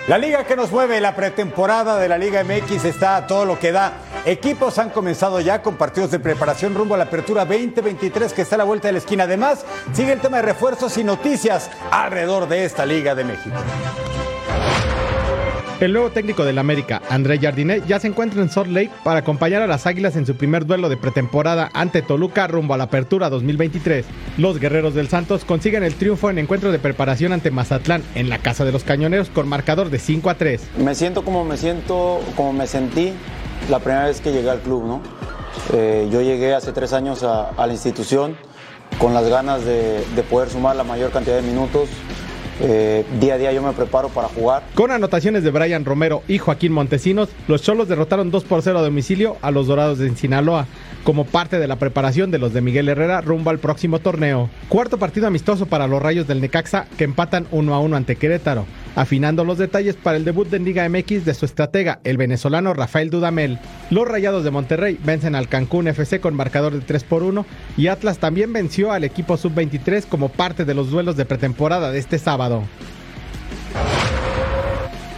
[0.07, 3.59] La liga que nos mueve, la pretemporada de la Liga MX está a todo lo
[3.59, 3.95] que da.
[4.27, 8.57] Equipos han comenzado ya con partidos de preparación rumbo a la apertura 2023 que está
[8.57, 9.25] a la vuelta de la esquina.
[9.25, 9.65] Además,
[9.95, 13.57] sigue el tema de refuerzos y noticias alrededor de esta Liga de México.
[15.81, 19.61] El nuevo técnico del América, André Jardinet, ya se encuentra en Salt Lake para acompañar
[19.61, 23.29] a las Águilas en su primer duelo de pretemporada ante Toluca rumbo a la apertura
[23.29, 24.07] 2023.
[24.39, 28.39] Los guerreros del Santos consiguen el triunfo en encuentro de preparación ante Mazatlán en la
[28.39, 30.63] Casa de los Cañoneros con marcador de 5 a 3.
[30.79, 33.13] Me siento como me siento, como me sentí
[33.69, 35.03] la primera vez que llegué al club, ¿no?
[35.73, 38.37] Eh, yo llegué hace tres años a, la institución
[38.99, 41.89] con las ganas de poder sumar la mayor cantidad de minutos.
[42.61, 44.63] Eh, día a día yo me preparo para jugar.
[44.75, 48.83] Con anotaciones de Brian Romero y Joaquín Montesinos, los Cholos derrotaron 2 por 0 a
[48.83, 50.67] domicilio a los Dorados de Sinaloa,
[51.03, 54.49] como parte de la preparación de los de Miguel Herrera rumbo al próximo torneo.
[54.69, 58.67] Cuarto partido amistoso para los Rayos del Necaxa que empatan 1 a 1 ante Querétaro,
[58.97, 63.11] afinando los detalles para el debut en Liga MX de su estratega, el venezolano Rafael
[63.11, 63.59] Dudamel.
[63.91, 67.45] Los Rayados de Monterrey vencen al Cancún FC con marcador de 3 por 1
[67.77, 71.99] y Atlas también venció al equipo sub-23 como parte de los duelos de pretemporada de
[71.99, 72.65] este sábado.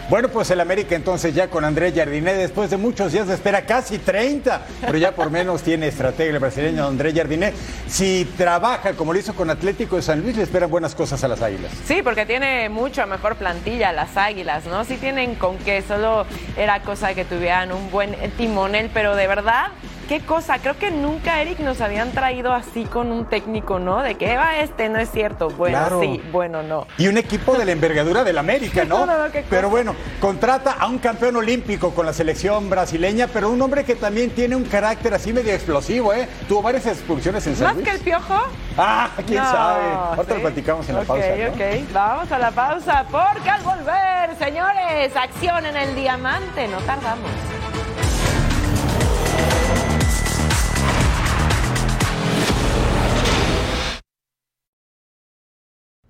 [0.08, 3.62] Bueno, pues el América entonces ya con André Jardinet, después de muchos días de espera,
[3.62, 7.52] casi 30, pero ya por menos tiene estratega el brasileño André Jardinet.
[7.88, 11.28] Si trabaja como lo hizo con Atlético de San Luis, le esperan buenas cosas a
[11.28, 11.72] las Águilas.
[11.86, 14.84] Sí, porque tiene mucho mejor plantilla las Águilas, ¿no?
[14.84, 16.24] Sí tienen con qué, solo
[16.56, 19.72] era cosa que tuvieran un buen timonel, pero de verdad,
[20.08, 24.02] qué cosa, creo que nunca Eric nos habían traído así con un técnico, ¿no?
[24.02, 26.00] De que va este, no es cierto, bueno, Claro.
[26.00, 26.86] sí, bueno, no.
[26.98, 28.96] Y un equipo de la envergadura del América, ¿no?
[29.06, 33.50] No, no, no, pero bueno, contrata a un campeón olímpico con la selección brasileña, pero
[33.50, 36.28] un hombre que también tiene un carácter así medio explosivo, ¿eh?
[36.48, 38.34] Tuvo varias expulsiones en San ¿Más que el piojo?
[38.78, 39.84] Ah, quién No, sabe.
[39.92, 40.34] Ahorita ¿sí?
[40.34, 41.26] lo platicamos en la Ok, pausa.
[41.36, 41.48] ¿no?
[41.52, 47.30] ok, vamos a la pausa porque al volver, señores, acción en el diamante, no tardamos.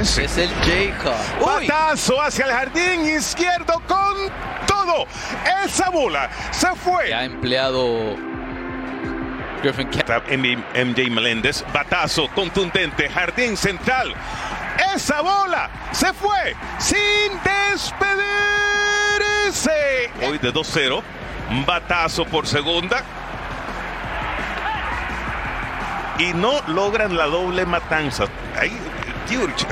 [0.00, 1.68] Es el Jayhawk.
[1.68, 4.30] Batazo hacia el jardín izquierdo con
[4.66, 5.06] todo.
[5.64, 7.12] Esa bola se fue.
[7.12, 8.16] Ha empleado
[9.62, 9.88] Griffin
[10.74, 14.14] MJ Meléndez, batazo contundente, jardín central.
[14.94, 17.38] Esa bola se fue sin
[20.26, 21.02] Hoy de 2-0,
[21.66, 23.02] batazo por segunda.
[26.18, 28.26] Y no logran la doble matanza.
[28.58, 28.76] Ahí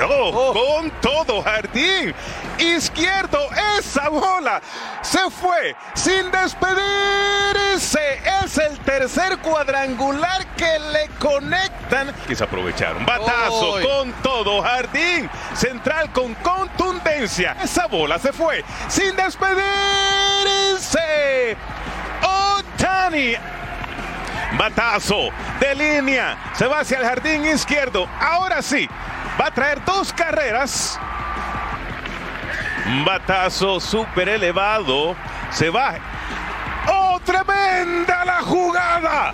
[0.01, 2.15] Oh, con todo jardín
[2.57, 3.49] izquierdo.
[3.77, 4.61] Esa bola
[5.01, 7.99] se fue sin despedirse.
[8.43, 12.13] Es el tercer cuadrangular que le conectan.
[12.25, 13.05] Que se aprovecharon.
[13.05, 17.57] Batazo con todo jardín central con contundencia.
[17.61, 19.57] Esa bola se fue sin despedirse.
[22.21, 23.35] Otani
[24.57, 26.37] Batazo de línea.
[26.53, 28.07] Se va hacia el jardín izquierdo.
[28.19, 28.89] Ahora sí.
[29.39, 30.99] Va a traer dos carreras.
[33.05, 35.15] Batazo súper elevado.
[35.51, 35.95] Se va.
[36.87, 39.33] ¡Oh, tremenda la jugada!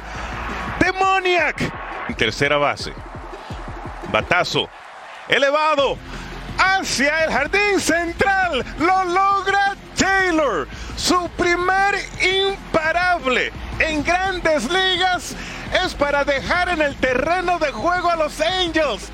[0.80, 1.72] Demoniac.
[2.18, 2.94] Tercera base.
[4.12, 4.70] Batazo
[5.28, 5.98] elevado
[6.58, 8.64] hacia el jardín central.
[8.80, 10.68] Lo logra Taylor.
[10.96, 15.36] Su primer imparable en grandes ligas
[15.84, 19.12] es para dejar en el terreno de juego a los Angels.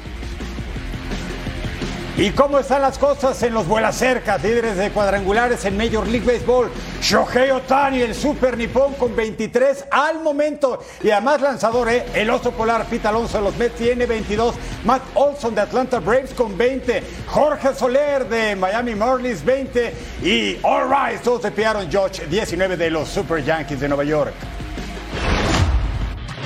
[2.21, 6.69] ¿Y cómo están las cosas en los vuelacercas, líderes de cuadrangulares en Major League Baseball?
[7.01, 10.84] Shohei Otani, el super nipón con 23 al momento.
[11.01, 12.05] Y además lanzador, ¿eh?
[12.13, 14.53] el oso polar Pete Alonso de los Mets tiene 22.
[14.86, 17.01] Matt Olson de Atlanta Braves con 20.
[17.25, 19.91] Jorge Soler de Miami Marlins 20.
[20.21, 24.36] Y All Rise, todos de Aaron Judge 19 de los Super Yankees de Nueva York.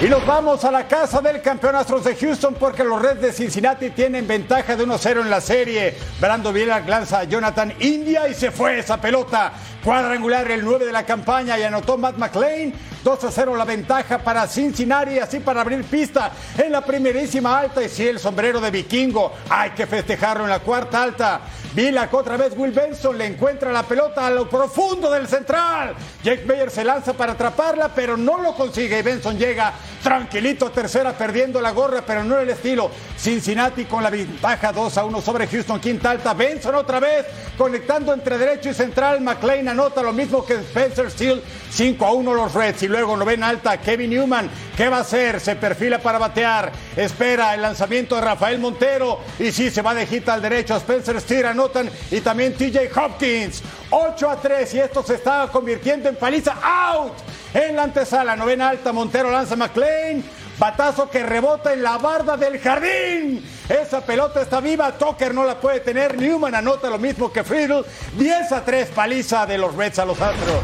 [0.01, 3.31] Y nos vamos a la casa del campeón Astros de Houston porque los Reds de
[3.31, 5.95] Cincinnati tienen ventaja de 1-0 en la serie.
[6.19, 9.53] Brando Viela lanza a Jonathan India y se fue esa pelota.
[9.85, 12.73] Cuadrangular el 9 de la campaña y anotó Matt McLean.
[13.03, 17.83] 2 0 la ventaja para Cincinnati, así para abrir pista en la primerísima alta.
[17.83, 21.41] Y si el sombrero de vikingo, hay que festejarlo en la cuarta alta.
[21.75, 25.93] Vila otra vez Will Benson le encuentra la pelota a lo profundo del central.
[26.23, 28.97] Jake Bayer se lanza para atraparla, pero no lo consigue.
[28.97, 32.89] Y Benson llega tranquilito a tercera, perdiendo la gorra, pero no el estilo.
[33.17, 36.33] Cincinnati con la ventaja 2 a 1 sobre Houston, quinta alta.
[36.33, 37.25] Benson otra vez
[37.57, 39.19] conectando entre derecho y central.
[39.19, 41.41] McLean anota lo mismo que Spencer Steele.
[41.69, 42.83] 5 a 1 los Reds.
[42.83, 44.49] Y luego novena alta, Kevin Newman.
[44.75, 45.39] ¿Qué va a hacer?
[45.39, 46.71] Se perfila para batear.
[46.95, 49.19] Espera el lanzamiento de Rafael Montero.
[49.38, 50.75] Y sí, se va de hit al derecho.
[50.77, 51.89] Spencer Steele anotan.
[52.09, 53.61] Y también TJ Hopkins.
[53.89, 54.73] 8 a 3.
[54.73, 56.55] Y esto se está convirtiendo en paliza.
[56.63, 57.13] ¡Out!
[57.53, 60.23] En la antesala, novena alta, Montero lanza McLean.
[60.57, 63.43] Batazo que rebota en la barda del jardín.
[63.67, 64.91] Esa pelota está viva.
[64.93, 66.17] Tucker no la puede tener.
[66.17, 67.85] Newman anota lo mismo que Friedel.
[68.17, 70.61] 10 a 3 paliza de los Reds a los Astros.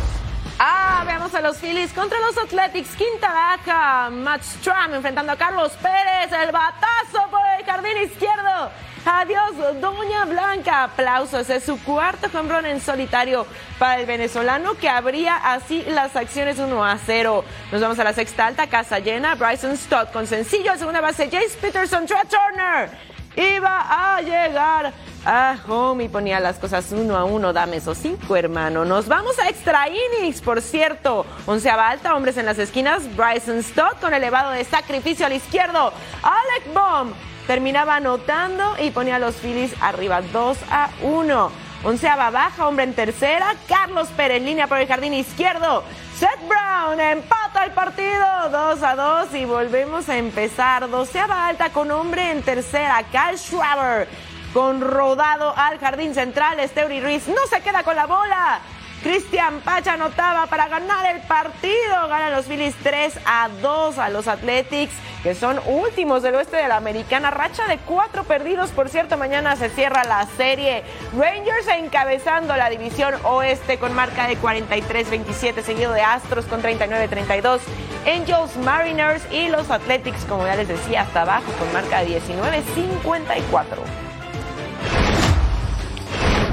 [0.59, 2.95] Ah, veamos a los Phillies contra los Athletics.
[2.95, 4.09] Quinta baja.
[4.11, 6.31] Matt Stram enfrentando a Carlos Pérez.
[6.31, 8.71] El batazo por el jardín izquierdo.
[9.05, 10.83] Adiós, Doña Blanca.
[10.83, 11.49] Aplausos.
[11.49, 13.47] Es su cuarto home en solitario
[13.79, 17.43] para el venezolano que abría así las acciones 1 a 0.
[17.71, 19.35] Nos vamos a la sexta alta, casa llena.
[19.35, 20.77] Bryson Stott con sencillo.
[20.77, 22.89] Segunda base, Jace Peterson, Trey Turner.
[23.35, 24.93] Iba a llegar
[25.25, 27.53] a home y ponía las cosas uno a uno.
[27.53, 28.85] Dame esos cinco, hermano.
[28.85, 31.25] Nos vamos a extra innings, por cierto.
[31.47, 33.03] Onceava alta, hombres en las esquinas.
[33.15, 35.91] Bryson Stott con elevado de sacrificio al izquierdo.
[36.21, 37.13] Alec Baum
[37.47, 41.51] terminaba anotando y ponía los Phillies arriba 2 a 1.
[41.83, 43.55] Onceava baja, hombre en tercera.
[43.67, 45.83] Carlos Pérez, línea por el jardín izquierdo.
[46.15, 50.87] Seth Brown empata el partido 2 a 2 y volvemos a empezar.
[50.89, 53.03] Doceava alta con hombre en tercera.
[53.11, 54.07] Kyle Schwaber
[54.53, 56.59] con rodado al jardín central.
[56.59, 58.59] Esteury Ruiz no se queda con la bola.
[59.03, 62.07] Cristian Pacha anotaba para ganar el partido.
[62.07, 66.67] Ganan los Phillies 3 a 2 a los Athletics, que son últimos del oeste de
[66.67, 67.31] la americana.
[67.31, 69.17] Racha de cuatro perdidos, por cierto.
[69.17, 70.83] Mañana se cierra la serie.
[71.17, 77.59] Rangers encabezando la división oeste con marca de 43-27, seguido de Astros con 39-32.
[78.05, 84.10] Angels, Mariners y los Athletics, como ya les decía, hasta abajo con marca de 19-54.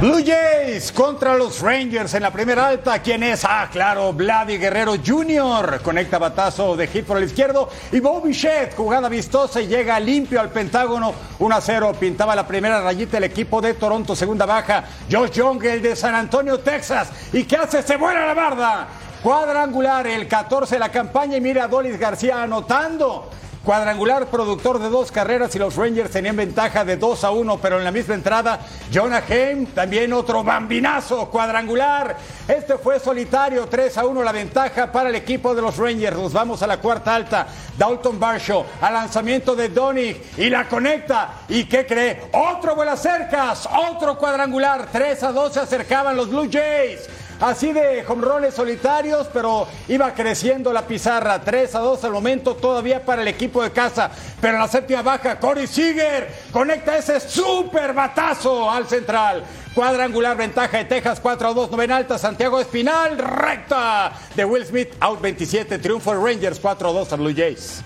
[0.00, 3.02] Blue Jays contra los Rangers en la primera alta.
[3.02, 3.44] ¿Quién es?
[3.44, 5.80] Ah, claro, Vladi Guerrero Jr.
[5.82, 7.68] Conecta batazo de hit por el izquierdo.
[7.90, 11.12] Y Bobby Shedd, jugada vistosa y llega limpio al Pentágono.
[11.40, 11.96] 1 a 0.
[11.98, 14.84] Pintaba la primera rayita el equipo de Toronto, segunda baja.
[15.10, 17.08] Josh Young, el de San Antonio, Texas.
[17.32, 17.82] ¿Y qué hace?
[17.82, 18.86] Se vuela la barda.
[19.20, 21.38] Cuadrangular, el 14 de la campaña.
[21.38, 23.30] Y mira a Dolis García anotando.
[23.68, 27.76] Cuadrangular, productor de dos carreras y los Rangers tenían ventaja de 2 a 1, pero
[27.76, 28.60] en la misma entrada,
[28.90, 32.16] Jonah Heim, también otro bambinazo, cuadrangular.
[32.48, 36.16] Este fue solitario, 3 a 1 la ventaja para el equipo de los Rangers.
[36.16, 37.46] Nos vamos a la cuarta alta.
[37.76, 41.34] Dalton Barshow al lanzamiento de Donig y la conecta.
[41.50, 42.30] ¿Y qué cree?
[42.32, 44.88] Otro vuela cercas, otro cuadrangular.
[44.90, 47.06] 3 a 2 se acercaban los Blue Jays.
[47.40, 51.40] Así de jonrones solitarios, pero iba creciendo la pizarra.
[51.40, 54.10] 3 a 2 al momento todavía para el equipo de casa.
[54.40, 59.44] Pero en la séptima baja, Cory Seager conecta ese super batazo al central.
[59.72, 62.18] Cuadrangular, ventaja de Texas, 4 a 2, novena alta.
[62.18, 65.78] Santiago Espinal, recta de Will Smith, out 27.
[65.78, 67.84] Triunfo de Rangers, 4 a 2 a Blue Jays.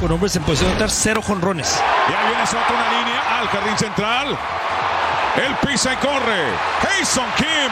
[0.00, 1.82] Con hombres en posición de anotar cero jonrones.
[2.10, 4.38] Y ahí viene Soto una línea al jardín central.
[5.44, 6.44] El pisa y corre.
[6.82, 7.70] Jason Kim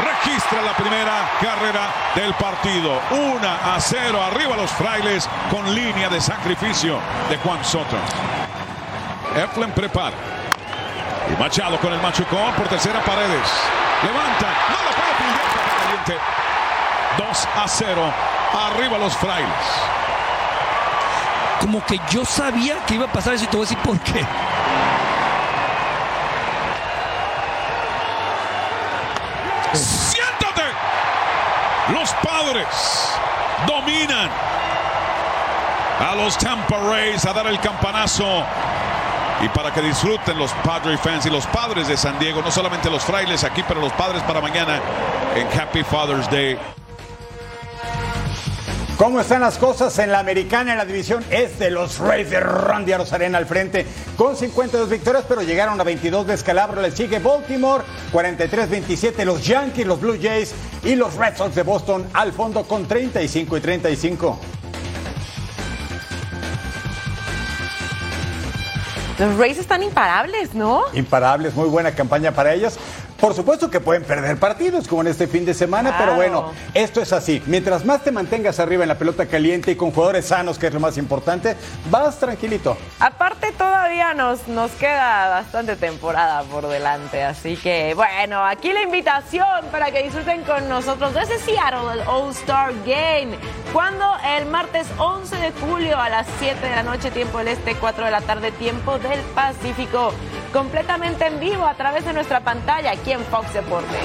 [0.00, 3.00] registra la primera carrera del partido.
[3.10, 7.96] 1 a 0 arriba los frailes con línea de sacrificio de Juan Soto.
[9.36, 10.16] Eflen prepara.
[11.30, 13.48] Y Machado con el machucón por tercera paredes.
[14.02, 14.46] Levanta.
[14.70, 16.16] No lo puede pillar caliente.
[17.18, 18.14] 2 a 0
[18.72, 19.50] arriba los frailes.
[21.60, 23.98] Como que yo sabía que iba a pasar eso y te voy a decir por
[24.00, 24.24] qué.
[29.72, 30.62] ¡Siéntate!
[31.92, 32.66] Los padres
[33.66, 34.30] dominan
[36.00, 38.44] a los Tampa Rays a dar el campanazo.
[39.42, 42.90] Y para que disfruten los Padre fans y los padres de San Diego, no solamente
[42.90, 44.80] los frailes aquí, pero los padres para mañana
[45.34, 46.58] en Happy Father's Day.
[49.00, 50.72] ¿Cómo están las cosas en la americana?
[50.72, 55.24] En la división es de los Rays de Randy Arozarena al frente con 52 victorias,
[55.26, 56.82] pero llegaron a 22 de escalabro.
[56.82, 57.82] Le sigue Baltimore,
[58.12, 60.52] 43-27 los Yankees, los Blue Jays
[60.84, 64.38] y los Red Sox de Boston al fondo con 35 y 35.
[69.18, 70.82] Los Rays están imparables, ¿no?
[70.92, 72.78] Imparables, muy buena campaña para ellos.
[73.20, 77.02] Por supuesto que pueden perder partidos como en este fin de semana, pero bueno, esto
[77.02, 77.42] es así.
[77.44, 80.72] Mientras más te mantengas arriba en la pelota caliente y con jugadores sanos, que es
[80.72, 81.54] lo más importante,
[81.90, 82.78] vas tranquilito.
[82.98, 89.66] Aparte todavía nos, nos queda bastante temporada por delante, así que bueno, aquí la invitación
[89.70, 93.36] para que disfruten con nosotros de ese Seattle, el All-Star Game,
[93.74, 94.06] cuando
[94.38, 98.06] el martes 11 de julio a las 7 de la noche, tiempo del Este, 4
[98.06, 100.14] de la tarde, tiempo del Pacífico,
[100.54, 102.92] completamente en vivo a través de nuestra pantalla.
[102.92, 103.98] aquí en Fox Deportes.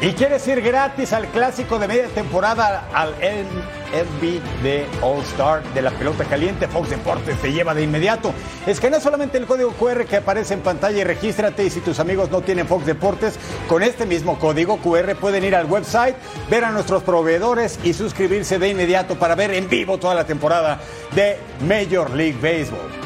[0.00, 5.80] Y quieres ir gratis al clásico de media temporada al MLB de All Star de
[5.80, 8.32] la pelota caliente, Fox Deportes te lleva de inmediato.
[8.66, 11.64] Escanea solamente el código QR que aparece en pantalla y regístrate.
[11.64, 13.38] Y si tus amigos no tienen Fox Deportes,
[13.68, 16.16] con este mismo código QR pueden ir al website,
[16.50, 20.78] ver a nuestros proveedores y suscribirse de inmediato para ver en vivo toda la temporada
[21.14, 23.05] de Major League Baseball.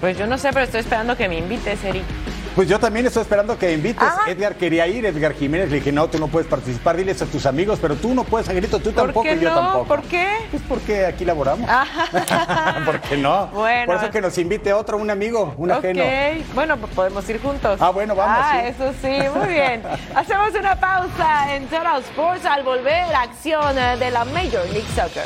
[0.00, 2.04] Pues yo no sé, pero estoy esperando que me invites, Eric.
[2.54, 4.02] Pues yo también estoy esperando que invites.
[4.02, 4.22] Ah.
[4.26, 7.46] Edgar quería ir, Edgar Jiménez le dije, no, tú no puedes participar, diles a tus
[7.46, 9.54] amigos, pero tú no puedes, Angelito, tú tampoco qué y yo no?
[9.54, 9.84] tampoco.
[9.86, 10.26] ¿Por qué?
[10.50, 11.68] Pues porque aquí laboramos.
[11.70, 11.86] Ah,
[12.84, 13.46] ¿Por qué no?
[13.48, 13.86] Bueno.
[13.86, 16.02] Por eso que nos invite otro, un amigo, un ok, ajeno.
[16.54, 17.78] bueno, pues podemos ir juntos.
[17.80, 18.68] Ah, bueno, vamos, Ah, sí.
[18.68, 19.82] eso sí, muy bien.
[20.16, 25.22] Hacemos una pausa en Total Sports al volver acción eh, de la Major League Soccer.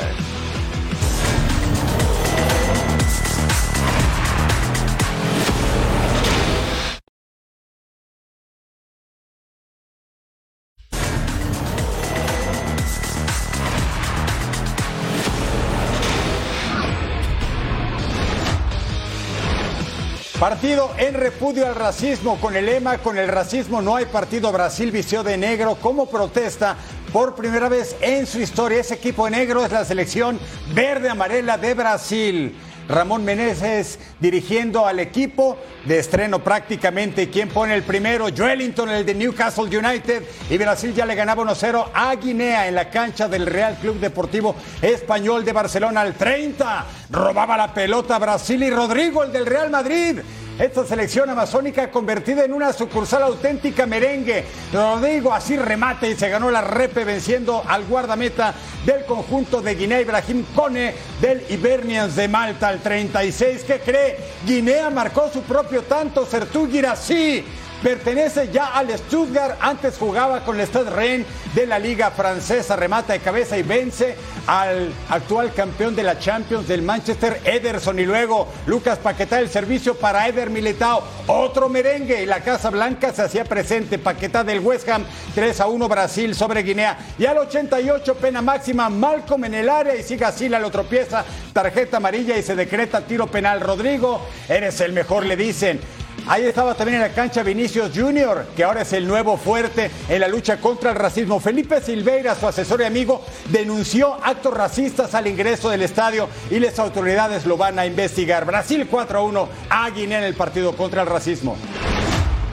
[20.45, 24.91] Partido en repudio al racismo con el lema con el racismo no hay partido Brasil
[24.91, 26.75] vistió de negro como protesta
[27.11, 30.39] por primera vez en su historia ese equipo de negro es la selección
[30.75, 32.55] verde amarela de Brasil.
[32.87, 37.29] Ramón Meneses dirigiendo al equipo de estreno prácticamente.
[37.29, 38.27] ¿Quién pone el primero?
[38.35, 40.23] Joelinton, el de Newcastle United.
[40.49, 44.55] Y Brasil ya le ganaba 1-0 a Guinea en la cancha del Real Club Deportivo
[44.81, 46.85] Español de Barcelona al 30.
[47.09, 50.19] Robaba la pelota Brasil y Rodrigo, el del Real Madrid.
[50.57, 54.45] Esta selección amazónica convertida en una sucursal auténtica merengue.
[54.71, 60.01] Rodrigo así remate y se ganó la repe venciendo al guardameta del conjunto de Guinea,
[60.01, 63.65] Ibrahim Kone del Hibernians de Malta al 36.
[63.67, 64.17] ¿Qué cree?
[64.45, 67.43] Guinea marcó su propio tanto, Sertú Girassi.
[67.81, 73.13] Pertenece ya al Stuttgart, antes jugaba con el Stade Rennes de la Liga Francesa, remata
[73.13, 74.15] de cabeza y vence
[74.47, 79.95] al actual campeón de la Champions del Manchester, Ederson, y luego Lucas Paquetá, el servicio
[79.95, 84.87] para Eder Militao, otro merengue, y la Casa Blanca se hacía presente, Paquetá del West
[84.89, 89.69] Ham, 3 a 1 Brasil sobre Guinea, y al 88 pena máxima, Malcolm en el
[89.69, 89.95] área.
[89.95, 91.23] Y sigue así, la lo tropieza,
[91.53, 95.79] tarjeta amarilla y se decreta tiro penal, Rodrigo, eres el mejor, le dicen.
[96.27, 100.19] Ahí estaba también en la cancha Vinicius Junior, que ahora es el nuevo fuerte en
[100.19, 101.39] la lucha contra el racismo.
[101.39, 106.79] Felipe Silveira, su asesor y amigo, denunció actos racistas al ingreso del estadio y las
[106.79, 108.45] autoridades lo van a investigar.
[108.45, 111.57] Brasil 4-1 a Guinea en el partido contra el racismo.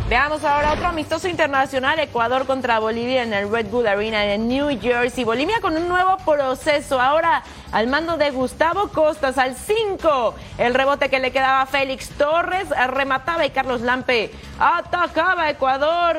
[0.08, 5.24] Veamos ahora otro amistoso internacional, Ecuador contra Bolivia en el Redwood Arena en New Jersey.
[5.24, 10.34] Bolivia con un nuevo proceso, ahora al mando de Gustavo Costas al 5.
[10.58, 16.16] El rebote que le quedaba a Félix Torres remataba y Carlos Lampe atacaba a Ecuador.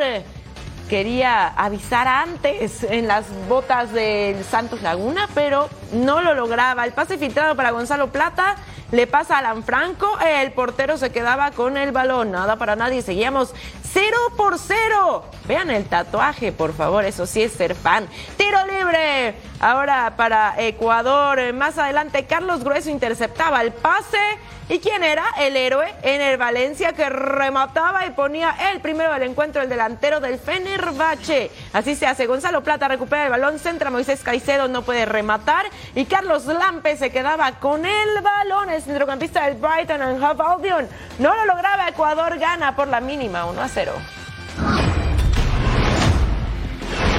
[0.89, 6.83] Quería avisar antes en las botas del Santos Laguna, pero no lo lograba.
[6.85, 8.55] El pase filtrado para Gonzalo Plata
[8.93, 13.01] le pasa a Alan Franco, el portero se quedaba con el balón, nada para nadie,
[13.01, 13.51] seguíamos
[13.91, 15.25] 0 por 0.
[15.45, 18.07] Vean el tatuaje, por favor, eso sí es ser fan.
[18.37, 19.35] Tiro libre.
[19.59, 24.19] Ahora para Ecuador, más adelante Carlos Grueso interceptaba el pase.
[24.69, 25.25] ¿Y quién era?
[25.39, 30.21] El héroe en el Valencia que remataba y ponía el primero del encuentro, el delantero
[30.21, 31.51] del Fenerbahce.
[31.73, 32.27] Así se hace.
[32.27, 35.65] Gonzalo Plata recupera el balón, centra Moisés Caicedo, no puede rematar.
[35.95, 38.69] Y Carlos Lampe se quedaba con el balón.
[38.83, 40.87] Centrocampista del Brighton and Hove Albion
[41.19, 41.87] no lo lograba.
[41.87, 43.91] Ecuador gana por la mínima 1 a 0.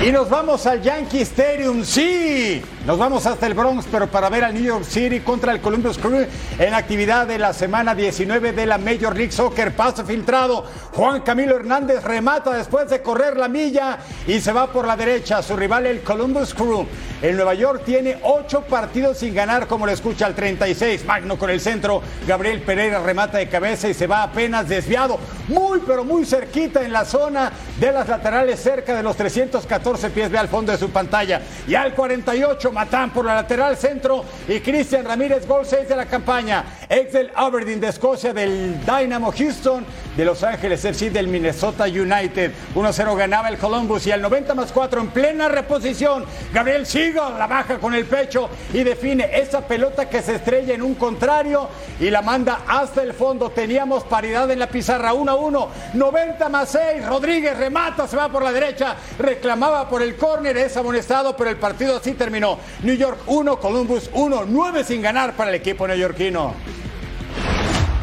[0.04, 2.62] Y nos vamos al Yankee Stadium, sí.
[2.87, 5.97] Nos vamos hasta el Bronx, pero para ver al New York City contra el Columbus
[5.97, 6.26] Crew
[6.59, 9.74] en actividad de la semana 19 de la Major League Soccer.
[9.74, 10.66] Paso filtrado.
[10.93, 15.43] Juan Camilo Hernández remata después de correr la milla y se va por la derecha.
[15.43, 16.87] Su rival, el Columbus Crew.
[17.22, 21.07] El Nueva York tiene ocho partidos sin ganar, como lo escucha al 36.
[21.07, 22.03] Magno con el centro.
[22.28, 25.18] Gabriel Pereira remata de cabeza y se va apenas desviado.
[25.49, 30.30] Muy, pero muy cerquita en la zona de las laterales, cerca de los 314 pies.
[30.30, 31.41] Ve al fondo de su pantalla.
[31.66, 32.73] Y al 48.
[32.74, 36.64] Matán por la lateral centro y Cristian Ramírez, gol 6 de la campaña.
[36.88, 42.52] Ex del Aberdeen de Escocia, del Dynamo Houston, de Los Ángeles FC, del Minnesota United.
[42.74, 46.24] 1-0 ganaba el Columbus y al 90 más 4 en plena reposición.
[46.52, 50.82] Gabriel Siegel la baja con el pecho y define esa pelota que se estrella en
[50.82, 51.68] un contrario
[52.00, 53.50] y la manda hasta el fondo.
[53.50, 55.68] Teníamos paridad en la pizarra 1-1.
[55.94, 57.06] 90 más 6.
[57.06, 58.96] Rodríguez remata, se va por la derecha.
[59.18, 62.58] Reclamaba por el córner, es amonestado, pero el partido así terminó.
[62.82, 66.54] New York 1, Columbus 1, 9 sin ganar para el equipo neoyorquino.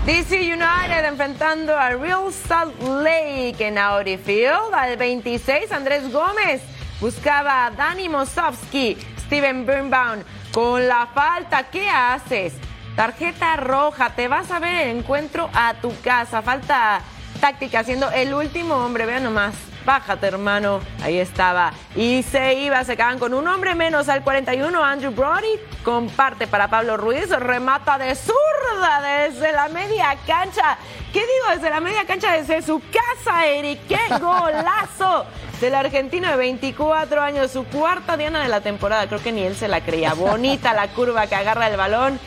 [0.05, 4.73] DC United enfrentando a Real Salt Lake en Audi Field.
[4.73, 6.61] Al 26, Andrés Gómez
[6.99, 8.97] buscaba a Dani Mosovsky.
[9.25, 11.69] Steven Birnbaum con la falta.
[11.69, 12.53] ¿Qué haces?
[12.95, 14.15] Tarjeta roja.
[14.15, 16.41] Te vas a ver el encuentro a tu casa.
[16.41, 17.01] Falta
[17.39, 19.05] táctica siendo el último hombre.
[19.05, 19.53] Vean nomás.
[19.85, 20.79] Bájate, hermano.
[21.03, 21.73] Ahí estaba.
[21.95, 24.83] Y se iba, se quedaban con un hombre menos al 41.
[24.83, 27.29] Andrew Brody comparte para Pablo Ruiz.
[27.29, 30.77] Remata de zurda desde la media cancha.
[31.11, 31.55] ¿Qué digo?
[31.55, 33.79] Desde la media cancha, desde su casa, Eric.
[33.87, 35.25] ¡Qué golazo!
[35.59, 39.07] Del argentino de 24 años, su cuarta diana de la temporada.
[39.07, 40.13] Creo que ni él se la creía.
[40.13, 42.19] Bonita la curva que agarra el balón.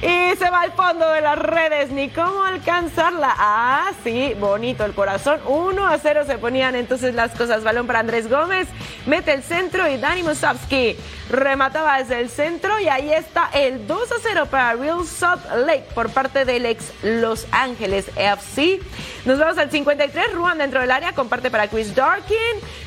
[0.00, 3.34] Y se va al fondo de las redes, ni cómo alcanzarla.
[3.36, 5.40] Ah, sí, bonito el corazón.
[5.44, 7.64] 1 a 0 se ponían entonces las cosas.
[7.64, 8.68] Balón para Andrés Gómez,
[9.06, 10.96] mete el centro y Dani Musovsky
[11.30, 12.78] remataba desde el centro.
[12.78, 16.92] Y ahí está el 2 a 0 para Real Salt Lake por parte del ex
[17.02, 18.80] Los Ángeles FC.
[19.24, 20.32] Nos vamos al 53.
[20.32, 22.36] Ruan dentro del área comparte para Chris Darkin.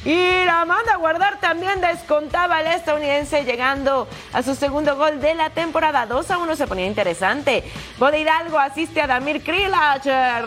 [0.05, 1.81] Y la manda a guardar también.
[1.81, 6.05] Descontaba el estadounidense llegando a su segundo gol de la temporada.
[6.05, 7.63] 2 a 1 se ponía interesante.
[7.97, 10.05] Bode Hidalgo asiste a Damir Krilic,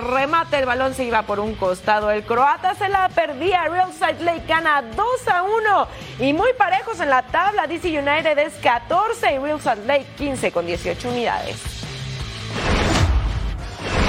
[0.09, 2.12] remate el balón, se iba por un costado.
[2.12, 3.64] El croata se la perdía.
[3.64, 5.88] Real Salt Lake gana 2 a 1
[6.20, 7.66] y muy parejos en la tabla.
[7.66, 11.57] DC United es 14 y Real Salt Lake 15 con 18 unidades.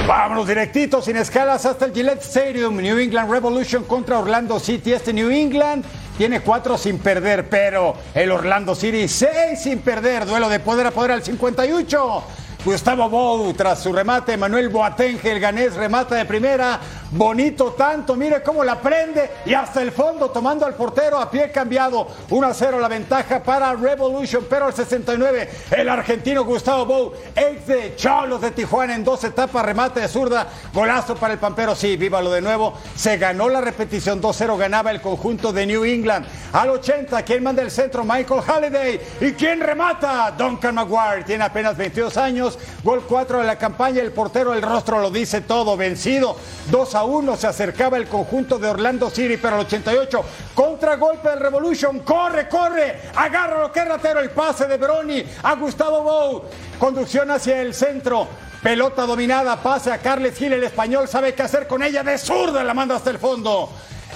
[0.07, 2.77] Vámonos directitos, sin escalas, hasta el Gillette Stadium.
[2.77, 4.93] New England Revolution contra Orlando City.
[4.93, 5.83] Este New England
[6.17, 10.25] tiene cuatro sin perder, pero el Orlando City seis sin perder.
[10.25, 12.23] Duelo de poder a poder al 58.
[12.65, 14.35] Gustavo Bou tras su remate.
[14.37, 16.79] Manuel Boatenge, el ganés, remata de primera.
[17.11, 21.51] Bonito tanto, mire cómo la prende y hasta el fondo tomando al portero a pie
[21.51, 22.07] cambiado.
[22.29, 27.67] 1 a 0 la ventaja para Revolution, pero al 69 el argentino Gustavo Bou, ex
[27.67, 31.95] de Cholos de Tijuana en dos etapas, remate de zurda, golazo para el Pampero, sí,
[31.95, 32.73] vívalo de nuevo.
[32.95, 36.25] Se ganó la repetición 2-0, ganaba el conjunto de New England.
[36.51, 38.03] Al 80, ¿quién manda el centro?
[38.03, 38.99] Michael Halliday.
[39.21, 40.33] ¿Y quién remata?
[40.37, 44.99] Duncan Maguire, tiene apenas 22 años, gol 4 de la campaña, el portero, el rostro
[44.99, 46.35] lo dice todo, vencido.
[46.71, 51.39] 2 a 1 se acercaba el conjunto de Orlando City, pero al 88, contragolpe del
[51.39, 56.43] Revolution, corre, corre, agarra lo que es ratero, el pase de Broni a Gustavo Bou,
[56.79, 58.27] conducción hacia el centro.
[58.61, 61.07] Pelota dominada, pase a Carles Gil, el español.
[61.07, 63.69] Sabe qué hacer con ella, de zurda la manda hasta el fondo.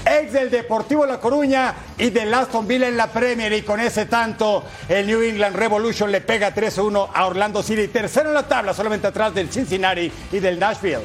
[0.05, 4.05] Ex del Deportivo La Coruña y del Aston Villa en la Premier y con ese
[4.05, 8.73] tanto el New England Revolution le pega 3-1 a Orlando City, tercero en la tabla,
[8.73, 11.03] solamente atrás del Cincinnati y del Nashville.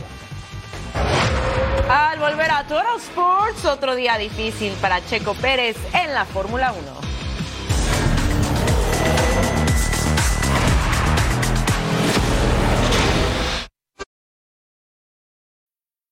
[1.89, 7.04] Al volver a Toro Sports, otro día difícil para Checo Pérez en la Fórmula 1.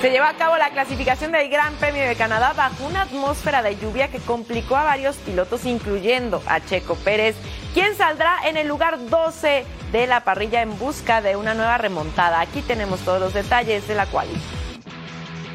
[0.00, 3.76] Se llevó a cabo la clasificación del Gran Premio de Canadá bajo una atmósfera de
[3.76, 7.36] lluvia que complicó a varios pilotos, incluyendo a Checo Pérez,
[7.74, 12.40] quien saldrá en el lugar 12 de la parrilla en busca de una nueva remontada.
[12.40, 14.28] Aquí tenemos todos los detalles de la cual.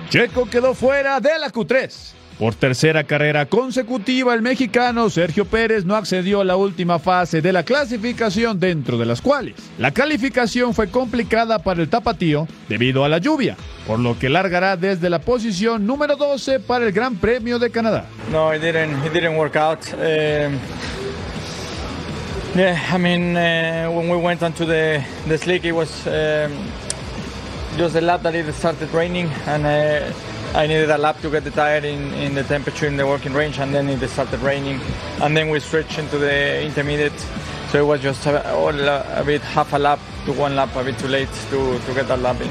[0.10, 2.15] Checo quedó fuera de la Q3.
[2.40, 7.54] Por tercera carrera consecutiva, el mexicano Sergio Pérez no accedió a la última fase de
[7.54, 13.10] la clasificación dentro de las cuales la calificación fue complicada para el tapatío debido a
[13.10, 13.56] la lluvia,
[13.88, 18.06] por lo que largará desde la posición número 12 para el Gran Premio de Canadá.
[18.30, 19.06] No, it didn't.
[19.06, 19.80] It didn't work out.
[19.94, 20.60] Um,
[22.54, 26.52] yeah, I mean, uh, when we went onto the the slick, it was um,
[27.78, 30.12] just the lap that it started raining, and uh,
[30.56, 33.34] I needed a lap to get the tire in, in the temperature in the working
[33.34, 34.80] range, and then it started raining,
[35.22, 37.20] and then we switched into the intermediate.
[37.72, 40.98] So it was just a, a bit half a lap to one lap, a bit
[40.98, 42.50] too late to, to get that lap in.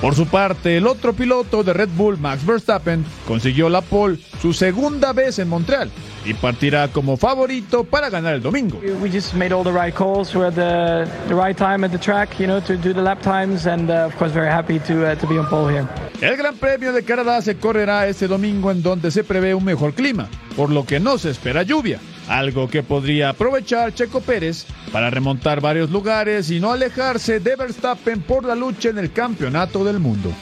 [0.00, 4.54] Por su parte, el otro piloto de Red Bull, Max Verstappen, consiguió la pole su
[4.54, 5.90] segunda vez en Montreal
[6.24, 8.80] y partirá como favorito para ganar el domingo.
[9.00, 10.34] We just made all the right calls.
[10.34, 13.22] We had the, the right time at the track, you know, to do the lap
[13.22, 15.86] times, and uh, of course, very happy to, uh, to be on pole here.
[16.20, 19.94] El Gran Premio de Canadá se correrá este domingo en donde se prevé un mejor
[19.94, 21.98] clima, por lo que no se espera lluvia,
[22.28, 28.20] algo que podría aprovechar Checo Pérez para remontar varios lugares y no alejarse de Verstappen
[28.22, 30.32] por la lucha en el Campeonato del Mundo.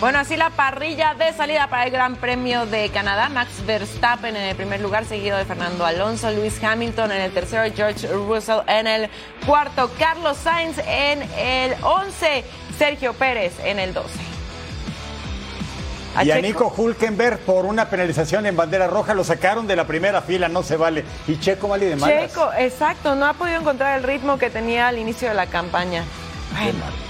[0.00, 3.28] Bueno, así la parrilla de salida para el Gran Premio de Canadá.
[3.28, 7.70] Max Verstappen en el primer lugar, seguido de Fernando Alonso, Lewis Hamilton en el tercero,
[7.76, 9.10] George Russell en el
[9.44, 12.44] cuarto, Carlos Sainz en el once,
[12.78, 14.18] Sergio Pérez en el doce.
[16.24, 20.22] Y a Nico Hulkenberg por una penalización en bandera roja lo sacaron de la primera
[20.22, 21.04] fila, no se vale.
[21.28, 22.32] Y Checo mal y de malas.
[22.32, 26.04] Checo, exacto, no ha podido encontrar el ritmo que tenía al inicio de la campaña.
[26.58, 27.09] Bueno.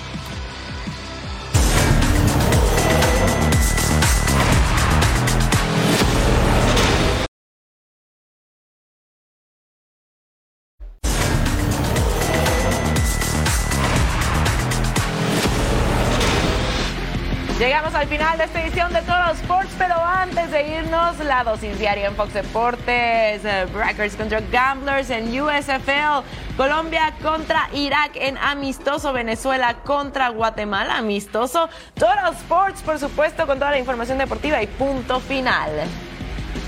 [18.00, 22.06] Al final de esta edición de Todos Sports, pero antes de irnos, la dosis diaria
[22.06, 26.24] en Fox Deportes, eh, Brackers contra Gamblers en USFL,
[26.56, 33.72] Colombia contra Irak en amistoso, Venezuela contra Guatemala, amistoso, Todos Sports, por supuesto, con toda
[33.72, 35.70] la información deportiva y punto final.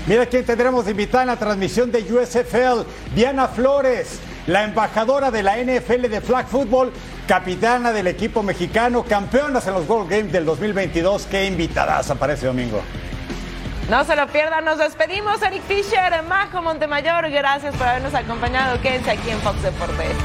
[0.05, 5.57] Mira quién tendremos invitada en la transmisión de USFL, Diana Flores, la embajadora de la
[5.57, 6.91] NFL de Flag Football,
[7.27, 11.25] capitana del equipo mexicano, campeonas en los World Games del 2022.
[11.27, 12.81] Qué invitadas aparece domingo.
[13.89, 15.41] No se lo pierdan, nos despedimos.
[15.41, 18.79] Eric Fisher, Majo Montemayor, gracias por habernos acompañado.
[18.81, 20.15] Quédense aquí en Fox Deportes.